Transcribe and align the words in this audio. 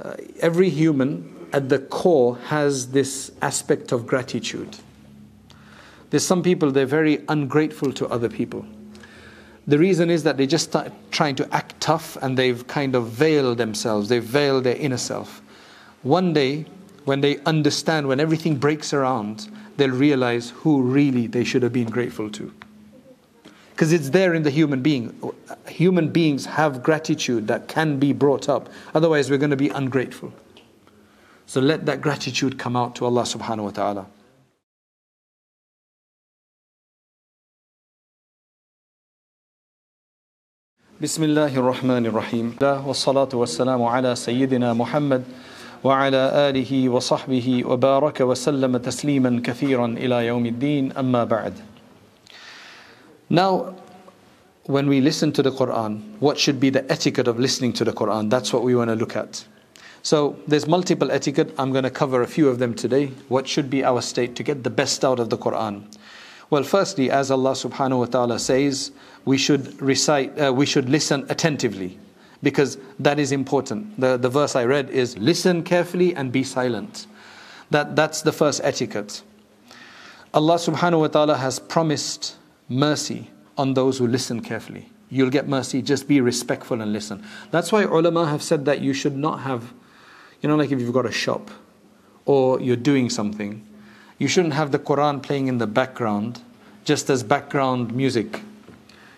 uh, 0.00 0.14
every 0.40 0.68
human 0.68 1.48
at 1.52 1.68
the 1.68 1.78
core 1.78 2.36
has 2.46 2.88
this 2.92 3.32
aspect 3.42 3.92
of 3.92 4.06
gratitude. 4.06 4.76
There's 6.10 6.26
some 6.26 6.42
people, 6.42 6.70
they're 6.70 6.86
very 6.86 7.24
ungrateful 7.28 7.92
to 7.94 8.08
other 8.08 8.28
people. 8.28 8.64
The 9.66 9.78
reason 9.78 10.10
is 10.10 10.24
that 10.24 10.36
they 10.36 10.46
just 10.46 10.64
start 10.64 10.92
trying 11.10 11.36
to 11.36 11.54
act 11.54 11.80
tough 11.80 12.16
and 12.20 12.36
they've 12.36 12.66
kind 12.66 12.94
of 12.94 13.08
veiled 13.08 13.58
themselves, 13.58 14.08
they've 14.08 14.22
veiled 14.22 14.64
their 14.64 14.76
inner 14.76 14.96
self. 14.96 15.40
One 16.02 16.32
day, 16.32 16.66
when 17.04 17.20
they 17.20 17.38
understand, 17.40 18.08
when 18.08 18.18
everything 18.18 18.56
breaks 18.56 18.92
around, 18.92 19.48
they'll 19.76 19.90
realize 19.90 20.50
who 20.50 20.82
really 20.82 21.26
they 21.26 21.44
should 21.44 21.62
have 21.62 21.72
been 21.72 21.90
grateful 21.90 22.28
to 22.30 22.52
Because 23.81 23.93
it's 23.93 24.09
there 24.09 24.33
in 24.33 24.43
the 24.43 24.49
human 24.49 24.81
being. 24.81 25.15
Human 25.67 26.09
beings 26.09 26.45
have 26.45 26.81
gratitude 26.81 27.47
that 27.47 27.67
can 27.67 27.99
be 27.99 28.11
brought 28.11 28.49
up. 28.49 28.69
Otherwise, 28.95 29.29
we're 29.29 29.37
going 29.37 29.51
to 29.51 29.55
be 29.55 29.69
ungrateful. 29.69 30.33
So 31.45 31.61
let 31.61 31.85
that 31.85 32.01
gratitude 32.01 32.57
come 32.57 32.75
out 32.75 32.95
to 32.95 33.05
Allah 33.05 33.21
subhanahu 33.21 33.63
wa 33.63 33.71
ta'ala. 33.71 34.05
بسم 40.97 41.23
الله 41.23 41.53
الرحمن 41.57 42.05
الرحيم 42.05 42.55
والصلاة 42.61 43.29
والسلام 43.33 43.83
على 43.83 44.15
سيدنا 44.15 44.73
محمد 44.73 45.23
وعلى 45.83 46.49
آله 46.49 46.89
وصحبه 46.89 47.65
وبارك 47.65 48.21
وسلم 48.21 48.77
تسليما 48.77 49.41
كثيرا 49.45 49.85
إلى 49.85 50.25
يوم 50.25 50.45
الدين 50.45 50.91
أما 50.97 51.23
بعد 51.23 51.53
now, 53.32 53.74
when 54.64 54.90
we 54.90 55.00
listen 55.00 55.32
to 55.32 55.42
the 55.42 55.50
Quran, 55.50 56.18
what 56.20 56.38
should 56.38 56.60
be 56.60 56.68
the 56.68 56.84
etiquette 56.92 57.26
of 57.26 57.38
listening 57.38 57.72
to 57.72 57.82
the 57.82 57.90
Quran? 57.90 58.28
That's 58.28 58.52
what 58.52 58.62
we 58.62 58.74
want 58.74 58.90
to 58.90 58.94
look 58.94 59.16
at. 59.16 59.42
So, 60.02 60.36
there's 60.46 60.66
multiple 60.66 61.10
etiquette. 61.10 61.54
I'm 61.56 61.72
going 61.72 61.84
to 61.84 61.90
cover 61.90 62.20
a 62.20 62.26
few 62.26 62.50
of 62.50 62.58
them 62.58 62.74
today. 62.74 63.06
What 63.28 63.48
should 63.48 63.70
be 63.70 63.82
our 63.84 64.02
state 64.02 64.36
to 64.36 64.42
get 64.42 64.64
the 64.64 64.68
best 64.68 65.02
out 65.02 65.18
of 65.18 65.30
the 65.30 65.38
Quran? 65.38 65.86
Well, 66.50 66.62
firstly, 66.62 67.10
as 67.10 67.30
Allah 67.30 67.52
subhanahu 67.52 68.00
wa 68.00 68.04
ta'ala 68.04 68.38
says, 68.38 68.92
we 69.24 69.38
should 69.38 69.80
recite, 69.80 70.38
uh, 70.38 70.52
we 70.52 70.66
should 70.66 70.90
listen 70.90 71.24
attentively 71.30 71.98
because 72.42 72.76
that 72.98 73.18
is 73.18 73.32
important. 73.32 73.98
The, 73.98 74.18
the 74.18 74.28
verse 74.28 74.54
I 74.54 74.66
read 74.66 74.90
is 74.90 75.16
listen 75.16 75.62
carefully 75.62 76.14
and 76.14 76.30
be 76.30 76.44
silent. 76.44 77.06
That, 77.70 77.96
that's 77.96 78.20
the 78.20 78.32
first 78.32 78.60
etiquette. 78.62 79.22
Allah 80.34 80.56
subhanahu 80.56 81.00
wa 81.00 81.06
ta'ala 81.06 81.38
has 81.38 81.58
promised 81.58 82.36
mercy 82.72 83.30
on 83.56 83.74
those 83.74 83.98
who 83.98 84.06
listen 84.06 84.40
carefully. 84.40 84.88
You'll 85.10 85.30
get 85.30 85.46
mercy, 85.46 85.82
just 85.82 86.08
be 86.08 86.20
respectful 86.20 86.80
and 86.80 86.92
listen. 86.92 87.22
That's 87.50 87.70
why 87.70 87.82
ulama 87.84 88.26
have 88.26 88.42
said 88.42 88.64
that 88.64 88.80
you 88.80 88.94
should 88.94 89.16
not 89.16 89.40
have, 89.40 89.72
you 90.40 90.48
know, 90.48 90.56
like 90.56 90.70
if 90.70 90.80
you've 90.80 90.92
got 90.92 91.06
a 91.06 91.12
shop 91.12 91.50
or 92.24 92.60
you're 92.60 92.76
doing 92.76 93.10
something, 93.10 93.66
you 94.18 94.26
shouldn't 94.26 94.54
have 94.54 94.72
the 94.72 94.78
Quran 94.78 95.22
playing 95.22 95.48
in 95.48 95.58
the 95.58 95.66
background 95.66 96.40
just 96.84 97.10
as 97.10 97.22
background 97.22 97.94
music. 97.94 98.40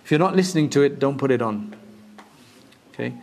If 0.04 0.10
you're 0.10 0.20
not 0.20 0.34
listening 0.34 0.68
to 0.70 0.82
it, 0.82 0.98
don't 0.98 1.16
put 1.16 1.30
it 1.30 1.40
on. 1.40 1.76
Okay? 2.92 3.14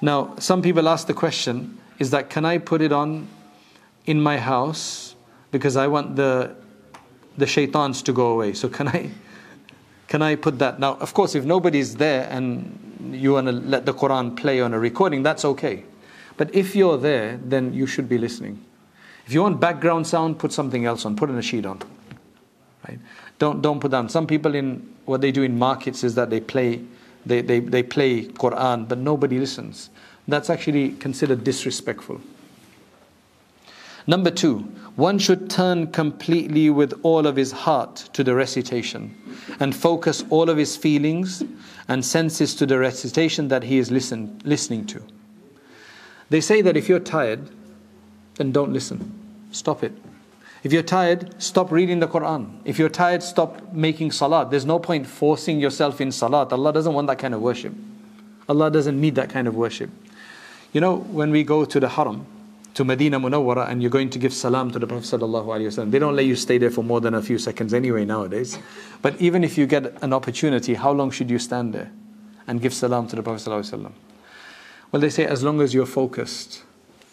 Now, 0.00 0.34
some 0.38 0.62
people 0.62 0.88
ask 0.88 1.06
the 1.06 1.14
question 1.14 1.78
is 1.98 2.10
that 2.10 2.30
can 2.30 2.44
I 2.44 2.58
put 2.58 2.80
it 2.80 2.92
on 2.92 3.28
in 4.06 4.20
my 4.20 4.38
house 4.38 5.14
because 5.50 5.76
I 5.76 5.86
want 5.86 6.16
the 6.16 6.56
the 7.36 7.46
shaitans 7.46 8.02
to 8.02 8.12
go 8.12 8.28
away. 8.28 8.52
So 8.52 8.68
can 8.68 8.88
I 8.88 9.10
can 10.08 10.22
I 10.22 10.36
put 10.36 10.58
that? 10.58 10.78
Now, 10.78 10.94
of 10.96 11.14
course, 11.14 11.34
if 11.34 11.44
nobody's 11.44 11.96
there 11.96 12.28
and 12.30 13.10
you 13.12 13.32
want 13.32 13.46
to 13.46 13.52
let 13.52 13.86
the 13.86 13.94
Quran 13.94 14.36
play 14.36 14.60
on 14.60 14.74
a 14.74 14.78
recording, 14.78 15.22
that's 15.22 15.44
okay. 15.44 15.84
But 16.36 16.54
if 16.54 16.74
you're 16.74 16.98
there, 16.98 17.38
then 17.42 17.72
you 17.72 17.86
should 17.86 18.08
be 18.08 18.18
listening. 18.18 18.64
If 19.26 19.32
you 19.32 19.42
want 19.42 19.60
background 19.60 20.06
sound, 20.06 20.38
put 20.38 20.52
something 20.52 20.84
else 20.84 21.04
on. 21.04 21.16
Put 21.16 21.30
a 21.30 21.42
sheet 21.42 21.64
on. 21.64 21.80
Right? 22.86 22.98
Don't 23.38 23.62
don't 23.62 23.80
put 23.80 23.90
down. 23.90 24.08
Some 24.08 24.26
people 24.26 24.54
in 24.54 24.94
what 25.06 25.20
they 25.20 25.32
do 25.32 25.42
in 25.42 25.58
markets 25.58 26.04
is 26.04 26.14
that 26.16 26.30
they 26.30 26.40
play 26.40 26.82
they, 27.26 27.40
they, 27.40 27.60
they 27.60 27.82
play 27.82 28.26
Quran, 28.26 28.86
but 28.88 28.98
nobody 28.98 29.38
listens. 29.38 29.90
That's 30.28 30.50
actually 30.50 30.92
considered 30.92 31.44
disrespectful. 31.44 32.20
Number 34.06 34.30
two, 34.30 34.70
one 34.96 35.18
should 35.18 35.50
turn 35.50 35.88
completely 35.88 36.70
with 36.70 36.98
all 37.02 37.26
of 37.26 37.36
his 37.36 37.50
heart 37.50 37.96
to 38.12 38.22
the 38.22 38.34
recitation 38.34 39.16
and 39.58 39.74
focus 39.74 40.24
all 40.30 40.48
of 40.48 40.56
his 40.56 40.76
feelings 40.76 41.42
and 41.88 42.04
senses 42.04 42.54
to 42.54 42.66
the 42.66 42.78
recitation 42.78 43.48
that 43.48 43.64
he 43.64 43.78
is 43.78 43.90
listen, 43.90 44.40
listening 44.44 44.86
to. 44.86 45.02
They 46.30 46.40
say 46.40 46.62
that 46.62 46.76
if 46.76 46.88
you're 46.88 47.00
tired, 47.00 47.50
then 48.36 48.52
don't 48.52 48.72
listen. 48.72 49.12
Stop 49.50 49.82
it. 49.82 49.92
If 50.62 50.72
you're 50.72 50.82
tired, 50.82 51.42
stop 51.42 51.70
reading 51.70 52.00
the 52.00 52.08
Quran. 52.08 52.60
If 52.64 52.78
you're 52.78 52.88
tired, 52.88 53.22
stop 53.22 53.72
making 53.72 54.12
salat. 54.12 54.50
There's 54.50 54.64
no 54.64 54.78
point 54.78 55.06
forcing 55.06 55.60
yourself 55.60 56.00
in 56.00 56.10
salat. 56.10 56.52
Allah 56.52 56.72
doesn't 56.72 56.94
want 56.94 57.06
that 57.08 57.18
kind 57.18 57.34
of 57.34 57.42
worship. 57.42 57.74
Allah 58.48 58.70
doesn't 58.70 58.98
need 58.98 59.14
that 59.16 59.28
kind 59.28 59.46
of 59.46 59.54
worship. 59.54 59.90
You 60.72 60.80
know, 60.80 60.96
when 60.96 61.30
we 61.30 61.44
go 61.44 61.64
to 61.64 61.78
the 61.78 61.88
haram, 61.88 62.26
to 62.74 62.84
Medina 62.84 63.20
Munawwara 63.20 63.68
and 63.68 63.80
you're 63.80 63.90
going 63.90 64.10
to 64.10 64.18
give 64.18 64.34
salam 64.34 64.70
to 64.72 64.80
the 64.80 64.86
Prophet 64.86 65.04
ﷺ. 65.04 65.90
They 65.92 66.00
don't 66.00 66.16
let 66.16 66.26
you 66.26 66.34
stay 66.34 66.58
there 66.58 66.70
for 66.70 66.82
more 66.82 67.00
than 67.00 67.14
a 67.14 67.22
few 67.22 67.38
seconds 67.38 67.72
anyway 67.72 68.04
nowadays. 68.04 68.58
But 69.00 69.20
even 69.20 69.44
if 69.44 69.56
you 69.56 69.66
get 69.66 70.02
an 70.02 70.12
opportunity, 70.12 70.74
how 70.74 70.90
long 70.90 71.12
should 71.12 71.30
you 71.30 71.38
stand 71.38 71.72
there 71.72 71.92
and 72.48 72.60
give 72.60 72.74
salam 72.74 73.06
to 73.08 73.16
the 73.16 73.22
Prophet 73.22 73.48
ﷺ? 73.48 73.92
Well, 74.90 75.00
they 75.00 75.10
say 75.10 75.24
as 75.24 75.44
long 75.44 75.60
as 75.60 75.72
you're 75.72 75.86
focused. 75.86 76.62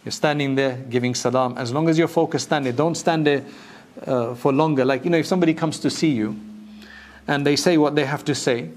You're 0.04 0.12
standing 0.12 0.56
there 0.56 0.78
giving 0.90 1.14
salam. 1.14 1.56
As 1.60 1.72
long 1.72 1.88
as 1.90 1.98
you're 1.98 2.08
focused, 2.08 2.46
stand 2.46 2.66
there. 2.66 2.74
Don't 2.74 2.96
stand 2.96 3.28
there 3.28 3.46
uh, 4.08 4.34
for 4.34 4.52
longer. 4.52 4.84
Like, 4.84 5.04
you 5.04 5.12
know, 5.12 5.20
if 5.20 5.28
somebody 5.28 5.54
comes 5.54 5.78
to 5.80 5.92
see 5.92 6.10
you 6.10 6.40
and 7.28 7.46
they 7.46 7.56
say 7.56 7.78
what 7.78 7.96
they 7.96 8.06
have 8.06 8.26
to 8.26 8.34
say, 8.34 8.70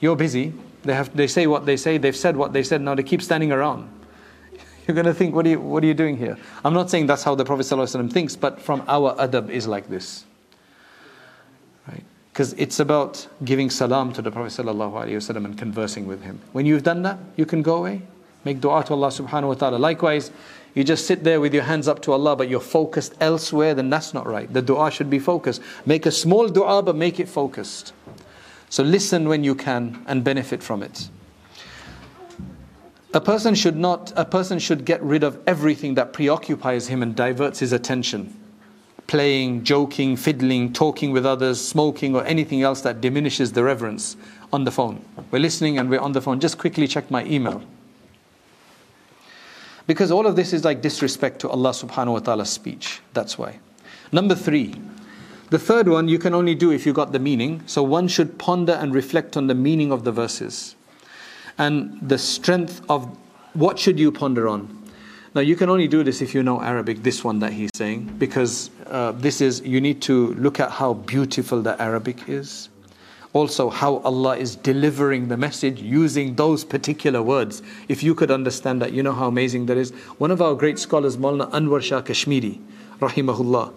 you're 0.00 0.16
busy. 0.16 0.54
They, 0.82 0.94
have, 0.94 1.14
they 1.14 1.26
say 1.26 1.46
what 1.46 1.66
they 1.66 1.76
say, 1.76 1.98
they've 1.98 2.16
said 2.16 2.36
what 2.36 2.54
they 2.54 2.62
said, 2.62 2.80
now 2.80 2.94
they 2.94 3.02
keep 3.02 3.20
standing 3.20 3.52
around 3.52 3.90
you're 4.86 4.94
going 4.94 5.06
to 5.06 5.14
think, 5.14 5.34
what 5.34 5.46
are, 5.46 5.50
you, 5.50 5.60
what 5.60 5.82
are 5.84 5.86
you 5.86 5.94
doing 5.94 6.16
here? 6.16 6.36
I'm 6.64 6.74
not 6.74 6.90
saying 6.90 7.06
that's 7.06 7.22
how 7.22 7.34
the 7.34 7.44
Prophet 7.44 7.62
ﷺ 7.62 8.12
thinks, 8.12 8.36
but 8.36 8.60
from 8.60 8.82
our 8.88 9.14
adab 9.16 9.48
is 9.48 9.66
like 9.66 9.88
this. 9.88 10.24
Right? 11.88 12.02
Because 12.32 12.52
it's 12.54 12.80
about 12.80 13.26
giving 13.44 13.70
salam 13.70 14.12
to 14.14 14.22
the 14.22 14.30
Prophet 14.30 14.64
ﷺ 14.64 15.36
and 15.36 15.56
conversing 15.56 16.06
with 16.06 16.22
him. 16.22 16.40
When 16.52 16.66
you've 16.66 16.82
done 16.82 17.02
that, 17.02 17.18
you 17.36 17.46
can 17.46 17.62
go 17.62 17.76
away. 17.76 18.02
Make 18.44 18.60
dua 18.60 18.82
to 18.84 18.94
Allah 18.94 19.08
subhanahu 19.08 19.48
wa 19.48 19.54
ta'ala. 19.54 19.76
Likewise, 19.76 20.32
you 20.74 20.82
just 20.82 21.06
sit 21.06 21.22
there 21.22 21.40
with 21.40 21.54
your 21.54 21.62
hands 21.62 21.86
up 21.86 22.02
to 22.02 22.12
Allah, 22.12 22.34
but 22.34 22.48
you're 22.48 22.58
focused 22.58 23.14
elsewhere, 23.20 23.74
then 23.74 23.88
that's 23.88 24.12
not 24.14 24.26
right. 24.26 24.52
The 24.52 24.62
dua 24.62 24.90
should 24.90 25.10
be 25.10 25.18
focused. 25.18 25.62
Make 25.86 26.06
a 26.06 26.10
small 26.10 26.48
dua, 26.48 26.82
but 26.82 26.96
make 26.96 27.20
it 27.20 27.28
focused. 27.28 27.92
So 28.68 28.82
listen 28.82 29.28
when 29.28 29.44
you 29.44 29.54
can 29.54 30.02
and 30.06 30.24
benefit 30.24 30.62
from 30.62 30.82
it. 30.82 31.08
A 33.14 33.20
person 33.20 33.54
should 33.54 33.76
not, 33.76 34.10
a 34.16 34.24
person 34.24 34.58
should 34.58 34.86
get 34.86 35.02
rid 35.02 35.22
of 35.22 35.38
everything 35.46 35.94
that 35.94 36.14
preoccupies 36.14 36.86
him 36.86 37.02
and 37.02 37.14
diverts 37.14 37.58
his 37.58 37.72
attention. 37.72 38.34
Playing, 39.06 39.64
joking, 39.64 40.16
fiddling, 40.16 40.72
talking 40.72 41.12
with 41.12 41.26
others, 41.26 41.60
smoking, 41.60 42.16
or 42.16 42.24
anything 42.24 42.62
else 42.62 42.80
that 42.82 43.02
diminishes 43.02 43.52
the 43.52 43.62
reverence 43.62 44.16
on 44.50 44.64
the 44.64 44.70
phone. 44.70 45.04
We're 45.30 45.40
listening 45.40 45.78
and 45.78 45.90
we're 45.90 46.00
on 46.00 46.12
the 46.12 46.22
phone. 46.22 46.40
Just 46.40 46.56
quickly 46.56 46.88
check 46.88 47.10
my 47.10 47.22
email. 47.26 47.62
Because 49.86 50.10
all 50.10 50.26
of 50.26 50.34
this 50.34 50.54
is 50.54 50.64
like 50.64 50.80
disrespect 50.80 51.40
to 51.40 51.50
Allah 51.50 51.70
subhanahu 51.70 52.12
wa 52.12 52.18
ta'ala's 52.20 52.48
speech. 52.48 53.00
That's 53.12 53.36
why. 53.36 53.58
Number 54.10 54.34
three. 54.34 54.74
The 55.50 55.58
third 55.58 55.86
one 55.86 56.08
you 56.08 56.18
can 56.18 56.32
only 56.32 56.54
do 56.54 56.70
if 56.70 56.86
you 56.86 56.94
got 56.94 57.12
the 57.12 57.18
meaning. 57.18 57.62
So 57.66 57.82
one 57.82 58.08
should 58.08 58.38
ponder 58.38 58.72
and 58.72 58.94
reflect 58.94 59.36
on 59.36 59.48
the 59.48 59.54
meaning 59.54 59.92
of 59.92 60.04
the 60.04 60.12
verses 60.12 60.76
and 61.58 61.98
the 62.08 62.18
strength 62.18 62.82
of 62.88 63.16
what 63.54 63.78
should 63.78 63.98
you 63.98 64.10
ponder 64.10 64.48
on. 64.48 64.78
Now 65.34 65.40
you 65.40 65.56
can 65.56 65.70
only 65.70 65.88
do 65.88 66.04
this 66.04 66.20
if 66.20 66.34
you 66.34 66.42
know 66.42 66.60
Arabic. 66.60 67.02
This 67.02 67.24
one 67.24 67.38
that 67.38 67.52
he's 67.52 67.70
saying, 67.74 68.16
because 68.18 68.70
uh, 68.86 69.12
this 69.12 69.40
is 69.40 69.62
you 69.62 69.80
need 69.80 70.02
to 70.02 70.34
look 70.34 70.60
at 70.60 70.70
how 70.70 70.92
beautiful 70.94 71.62
the 71.62 71.80
Arabic 71.80 72.28
is. 72.28 72.68
Also, 73.32 73.70
how 73.70 73.96
Allah 73.98 74.36
is 74.36 74.56
delivering 74.56 75.28
the 75.28 75.38
message 75.38 75.80
using 75.80 76.34
those 76.34 76.66
particular 76.66 77.22
words. 77.22 77.62
If 77.88 78.02
you 78.02 78.14
could 78.14 78.30
understand 78.30 78.82
that, 78.82 78.92
you 78.92 79.02
know 79.02 79.14
how 79.14 79.26
amazing 79.26 79.66
that 79.66 79.78
is. 79.78 79.90
One 80.18 80.30
of 80.30 80.42
our 80.42 80.54
great 80.54 80.78
scholars, 80.78 81.16
Maulana 81.16 81.50
Anwar 81.50 81.82
Shah 81.82 82.02
Kashmiri, 82.02 82.60
rahimahullah, 83.00 83.72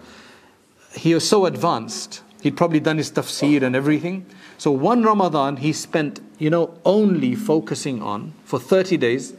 he 0.98 1.14
was 1.14 1.28
so 1.28 1.46
advanced. 1.46 2.22
He'd 2.46 2.56
probably 2.56 2.80
done 2.80 3.00
his 3.00 3.10
tafsir 3.10 3.64
and 3.64 3.76
everything. 3.76 4.24
So 4.60 4.70
one 4.70 5.02
Ramadan 5.02 5.58
he 5.58 5.74
spent, 5.74 6.20
you 6.38 6.52
know, 6.52 6.78
only 6.86 7.34
focusing 7.34 8.04
on, 8.04 8.34
for 8.44 8.60
30 8.60 8.98
days, 8.98 9.34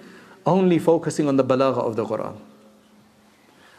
only 0.45 0.81
focusing 0.81 1.29
on 1.29 1.37
the 1.37 1.45
balagha 1.45 1.79
of 1.79 1.95
the 1.95 2.05
Quran. 2.05 2.35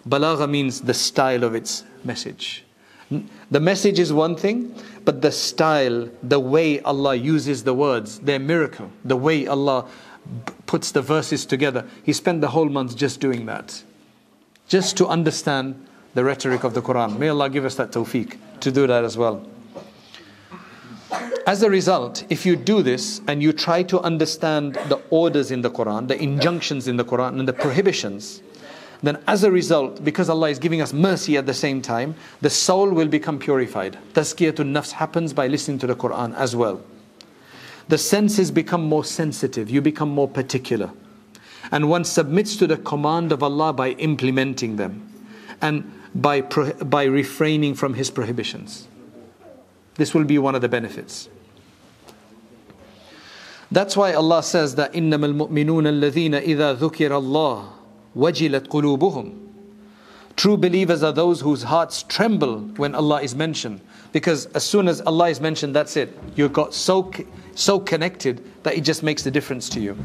Balagha 0.08 0.50
means 0.50 0.80
the 0.80 0.94
style 0.94 1.44
of 1.44 1.56
its 1.56 1.84
message. 2.06 2.64
The 3.52 3.60
message 3.60 4.00
is 4.00 4.14
one 4.14 4.38
thing, 4.38 4.74
but 5.04 5.22
the 5.22 5.34
style, 5.34 6.08
the 6.24 6.40
way 6.40 6.80
Allah 6.80 7.16
uses 7.16 7.66
the 7.66 7.74
words, 7.74 8.20
their 8.20 8.40
miracle, 8.40 8.90
the 9.04 9.18
way 9.18 9.46
Allah 9.46 9.90
puts 10.68 10.92
the 10.92 11.02
verses 11.02 11.46
together. 11.46 11.86
He 12.02 12.14
spent 12.14 12.40
the 12.40 12.52
whole 12.52 12.70
month 12.70 12.96
just 12.96 13.20
doing 13.20 13.46
that. 13.48 13.84
Just 14.70 14.96
to 14.96 15.08
understand 15.08 15.86
the 16.14 16.24
rhetoric 16.24 16.64
of 16.64 16.74
the 16.74 16.82
Quran. 16.82 17.18
May 17.18 17.30
Allah 17.30 17.50
give 17.50 17.66
us 17.66 17.76
that 17.76 17.92
tawfiq 17.92 18.38
to 18.62 18.72
do 18.72 18.88
that 18.88 19.04
as 19.04 19.18
well. 19.18 19.46
As 21.46 21.64
a 21.64 21.70
result, 21.70 22.26
if 22.30 22.46
you 22.46 22.56
do 22.56 22.82
this 22.82 23.22
and 23.28 23.42
you 23.42 23.54
try 23.54 23.82
to 23.84 24.02
understand 24.02 24.76
the 24.90 25.02
orders 25.10 25.50
in 25.52 25.62
the 25.62 25.70
Quran, 25.70 26.08
the 26.08 26.22
injunctions 26.22 26.88
in 26.88 26.98
the 26.98 27.06
Quran, 27.06 27.40
and 27.40 27.48
the 27.48 27.54
prohibitions, 27.54 28.42
then 29.02 29.18
as 29.28 29.44
a 29.44 29.52
result, 29.52 30.04
because 30.04 30.30
Allah 30.30 30.50
is 30.50 30.60
giving 30.60 30.82
us 30.82 30.92
mercy 30.92 31.38
at 31.38 31.46
the 31.46 31.54
same 31.54 31.82
time, 31.82 32.16
the 32.42 32.50
soul 32.50 32.90
will 32.90 33.08
become 33.08 33.40
purified. 33.40 33.98
Tazkiyatun 34.14 34.72
nafs 34.74 34.92
happens 34.92 35.34
by 35.34 35.48
listening 35.48 35.80
to 35.80 35.88
the 35.88 35.96
Quran 35.96 36.36
as 36.36 36.56
well. 36.56 36.82
The 37.88 37.98
senses 37.98 38.52
become 38.52 38.84
more 38.84 39.06
sensitive, 39.06 39.70
you 39.70 39.82
become 39.82 40.10
more 40.10 40.28
particular. 40.28 40.92
And 41.72 41.90
one 41.90 42.04
submits 42.04 42.58
to 42.58 42.68
the 42.68 42.78
command 42.78 43.32
of 43.32 43.42
Allah 43.42 43.72
by 43.72 43.92
implementing 43.92 44.76
them 44.76 45.14
and 45.62 45.92
by, 46.17 46.41
by 46.41 47.05
refraining 47.05 47.75
from 47.75 47.95
His 47.95 48.11
prohibitions. 48.11 48.89
This 49.95 50.15
will 50.15 50.25
be 50.25 50.39
one 50.39 50.55
of 50.55 50.61
the 50.61 50.69
benefits. 50.69 51.29
That's 53.71 53.97
why 53.97 54.13
Allah 54.13 54.43
says 54.43 54.75
that 54.75 54.93
إنما 54.93 55.35
المؤمنون 55.35 55.87
الذين 55.87 56.35
إذا 56.35 56.75
ذكر 56.79 57.11
الله 57.11 57.69
وجلت 58.15 58.69
قلوبهم 58.69 59.39
True 60.37 60.57
believers 60.57 61.03
are 61.03 61.13
those 61.13 61.41
whose 61.41 61.63
hearts 61.63 62.03
tremble 62.03 62.61
when 62.77 62.95
Allah 62.95 63.21
is 63.23 63.35
mentioned. 63.35 63.81
Because 64.13 64.47
as 64.47 64.65
soon 64.65 64.89
as 64.89 65.01
Allah 65.03 65.29
is 65.29 65.41
mentioned, 65.41 65.75
that's 65.77 65.97
it. 65.97 66.19
You 66.37 66.49
got 66.49 66.75
so, 66.75 67.11
so 67.55 67.79
connected 67.79 68.43
that 68.63 68.75
it 68.75 68.81
just 68.81 69.03
makes 69.03 69.23
the 69.23 69.31
difference 69.31 69.69
to 69.71 69.81
you. 69.81 69.97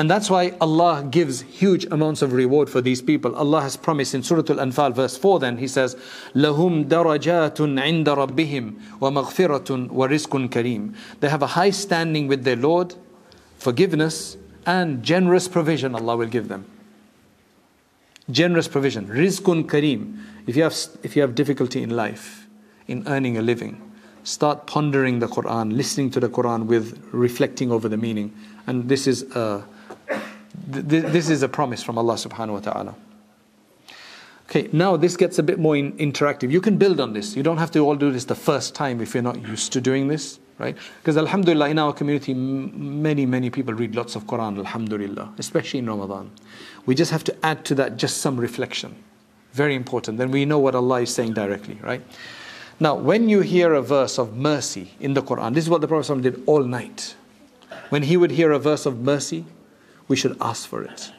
And 0.00 0.10
that's 0.10 0.28
why 0.28 0.54
Allah 0.60 1.06
gives 1.10 1.40
huge 1.42 1.84
amounts 1.86 2.22
of 2.22 2.32
reward 2.32 2.68
for 2.68 2.80
these 2.80 3.00
people. 3.00 3.34
Allah 3.34 3.62
has 3.62 3.76
promised 3.76 4.14
in 4.14 4.22
Surah 4.22 4.42
Al-Anfal 4.48 4.94
verse 4.94 5.16
4 5.16 5.40
then, 5.40 5.58
He 5.58 5.68
says, 5.68 5.96
لَهُمْ 6.34 6.86
دَرَجَاتٌ 6.86 7.56
عِنْدَ 7.56 8.04
رَبِّهِمْ 8.04 8.98
وَمَغْفِرَةٌ 9.00 9.90
وَرِزْقٌ 9.90 10.48
كَرِيمٌ 10.50 10.94
They 11.20 11.28
have 11.28 11.42
a 11.42 11.48
high 11.48 11.70
standing 11.70 12.28
with 12.28 12.44
their 12.44 12.56
Lord, 12.56 12.94
forgiveness, 13.58 14.36
and 14.66 15.02
generous 15.02 15.48
provision 15.48 15.94
Allah 15.94 16.16
will 16.16 16.26
give 16.26 16.48
them. 16.48 16.66
Generous 18.30 18.66
provision. 18.66 19.06
Rizqun 19.06 19.66
kareem. 19.66 20.18
If 20.46 20.56
you 20.56 20.64
have, 20.64 20.76
if 21.04 21.14
you 21.14 21.22
have 21.22 21.34
difficulty 21.34 21.82
in 21.82 21.90
life, 21.90 22.46
in 22.88 23.06
earning 23.06 23.38
a 23.38 23.42
living, 23.42 23.80
start 24.24 24.66
pondering 24.66 25.20
the 25.20 25.28
Quran, 25.28 25.76
listening 25.76 26.10
to 26.10 26.20
the 26.20 26.28
Quran 26.28 26.66
with 26.66 27.00
reflecting 27.12 27.70
over 27.70 27.88
the 27.88 27.96
meaning. 27.96 28.34
And 28.66 28.88
this 28.88 29.06
is 29.06 29.22
a, 29.36 29.64
this 30.71 31.29
is 31.29 31.43
a 31.43 31.49
promise 31.49 31.83
from 31.83 31.97
Allah 31.97 32.15
subhanahu 32.15 32.53
wa 32.53 32.59
ta'ala. 32.59 32.95
Okay, 34.49 34.69
now 34.73 34.97
this 34.97 35.15
gets 35.15 35.39
a 35.39 35.43
bit 35.43 35.59
more 35.59 35.77
in, 35.77 35.93
interactive. 35.93 36.51
You 36.51 36.59
can 36.59 36.77
build 36.77 36.99
on 36.99 37.13
this. 37.13 37.35
You 37.35 37.43
don't 37.43 37.57
have 37.57 37.71
to 37.71 37.79
all 37.79 37.95
do 37.95 38.11
this 38.11 38.25
the 38.25 38.35
first 38.35 38.75
time 38.75 38.99
if 38.99 39.13
you're 39.13 39.23
not 39.23 39.41
used 39.41 39.71
to 39.73 39.81
doing 39.81 40.07
this 40.07 40.39
right? 40.61 40.77
Because 40.99 41.17
Alhamdulillah, 41.17 41.69
in 41.69 41.79
our 41.79 41.91
community, 41.91 42.35
many, 42.35 43.25
many 43.25 43.49
people 43.49 43.73
read 43.73 43.95
lots 43.95 44.15
of 44.15 44.25
Quran, 44.25 44.59
Alhamdulillah, 44.59 45.33
especially 45.39 45.79
in 45.79 45.87
Ramadan. 45.87 46.29
We 46.85 46.93
just 46.93 47.11
have 47.11 47.23
to 47.25 47.45
add 47.45 47.65
to 47.65 47.75
that 47.75 47.97
just 47.97 48.17
some 48.17 48.39
reflection. 48.39 48.95
Very 49.53 49.75
important. 49.75 50.19
Then 50.19 50.29
we 50.29 50.45
know 50.45 50.59
what 50.59 50.75
Allah 50.75 51.01
is 51.01 51.13
saying 51.13 51.33
directly, 51.33 51.79
right? 51.81 52.01
Now, 52.79 52.93
when 52.95 53.27
you 53.27 53.41
hear 53.41 53.73
a 53.73 53.81
verse 53.81 54.19
of 54.19 54.37
mercy 54.37 54.93
in 54.99 55.15
the 55.15 55.23
Quran, 55.23 55.55
this 55.55 55.65
is 55.65 55.69
what 55.69 55.81
the 55.81 55.87
Prophet 55.87 56.21
did 56.21 56.41
all 56.45 56.63
night. 56.63 57.15
When 57.89 58.03
he 58.03 58.15
would 58.15 58.31
hear 58.31 58.51
a 58.51 58.59
verse 58.59 58.85
of 58.85 58.99
mercy, 59.01 59.45
we 60.07 60.15
should 60.15 60.37
ask 60.41 60.67
for 60.67 60.83
it. 60.83 61.11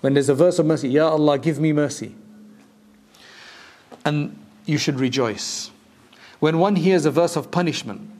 When 0.00 0.14
there's 0.14 0.28
a 0.28 0.34
verse 0.34 0.58
of 0.58 0.66
mercy, 0.66 0.88
Ya 0.88 1.08
Allah, 1.08 1.38
give 1.38 1.60
me 1.60 1.72
mercy. 1.72 2.14
And 4.04 4.36
you 4.66 4.78
should 4.78 4.98
rejoice. 4.98 5.70
When 6.40 6.58
one 6.58 6.76
hears 6.76 7.04
a 7.04 7.10
verse 7.10 7.36
of 7.36 7.50
punishment, 7.52 8.10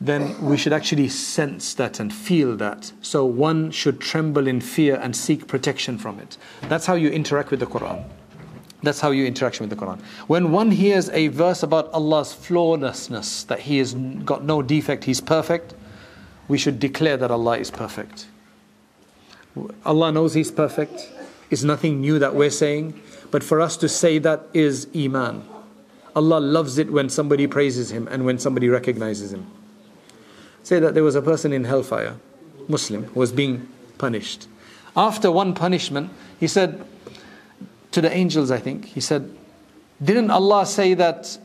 then 0.00 0.42
we 0.42 0.56
should 0.56 0.72
actually 0.72 1.08
sense 1.08 1.74
that 1.74 2.00
and 2.00 2.12
feel 2.12 2.56
that. 2.56 2.92
So 3.02 3.24
one 3.24 3.70
should 3.70 4.00
tremble 4.00 4.46
in 4.46 4.60
fear 4.60 4.96
and 4.96 5.14
seek 5.14 5.46
protection 5.46 5.98
from 5.98 6.18
it. 6.18 6.36
That's 6.62 6.86
how 6.86 6.94
you 6.94 7.10
interact 7.10 7.50
with 7.50 7.60
the 7.60 7.66
Quran. 7.66 8.04
That's 8.82 9.00
how 9.00 9.12
you 9.12 9.24
interact 9.24 9.60
with 9.60 9.70
the 9.70 9.76
Quran. 9.76 10.00
When 10.26 10.52
one 10.52 10.70
hears 10.70 11.08
a 11.10 11.28
verse 11.28 11.62
about 11.62 11.90
Allah's 11.92 12.32
flawlessness, 12.34 13.44
that 13.44 13.60
He 13.60 13.78
has 13.78 13.94
got 13.94 14.44
no 14.44 14.60
defect, 14.60 15.04
He's 15.04 15.20
perfect, 15.20 15.74
we 16.48 16.58
should 16.58 16.78
declare 16.78 17.16
that 17.16 17.30
Allah 17.30 17.58
is 17.58 17.70
perfect. 17.70 18.26
Allah 19.84 20.12
knows 20.12 20.34
He's 20.34 20.50
perfect. 20.50 21.10
It's 21.50 21.62
nothing 21.62 22.00
new 22.00 22.18
that 22.18 22.34
we're 22.34 22.50
saying. 22.50 23.00
But 23.30 23.42
for 23.42 23.60
us 23.60 23.76
to 23.78 23.88
say 23.88 24.18
that 24.18 24.46
is 24.52 24.86
Iman. 24.94 25.48
Allah 26.16 26.38
loves 26.38 26.78
it 26.78 26.92
when 26.92 27.08
somebody 27.08 27.46
praises 27.46 27.90
Him 27.90 28.08
and 28.08 28.24
when 28.24 28.38
somebody 28.38 28.68
recognizes 28.68 29.32
Him. 29.32 29.46
Say 30.62 30.78
that 30.78 30.94
there 30.94 31.04
was 31.04 31.14
a 31.14 31.22
person 31.22 31.52
in 31.52 31.64
hellfire, 31.64 32.16
Muslim, 32.68 33.04
who 33.04 33.20
was 33.20 33.32
being 33.32 33.68
punished. 33.98 34.46
After 34.96 35.30
one 35.30 35.54
punishment, 35.54 36.10
he 36.38 36.46
said 36.46 36.84
to 37.90 38.00
the 38.00 38.12
angels, 38.12 38.50
I 38.50 38.58
think, 38.58 38.86
he 38.86 39.00
said, 39.00 39.30
Didn't 40.02 40.30
Allah 40.30 40.66
say 40.66 40.94
that 40.94 41.36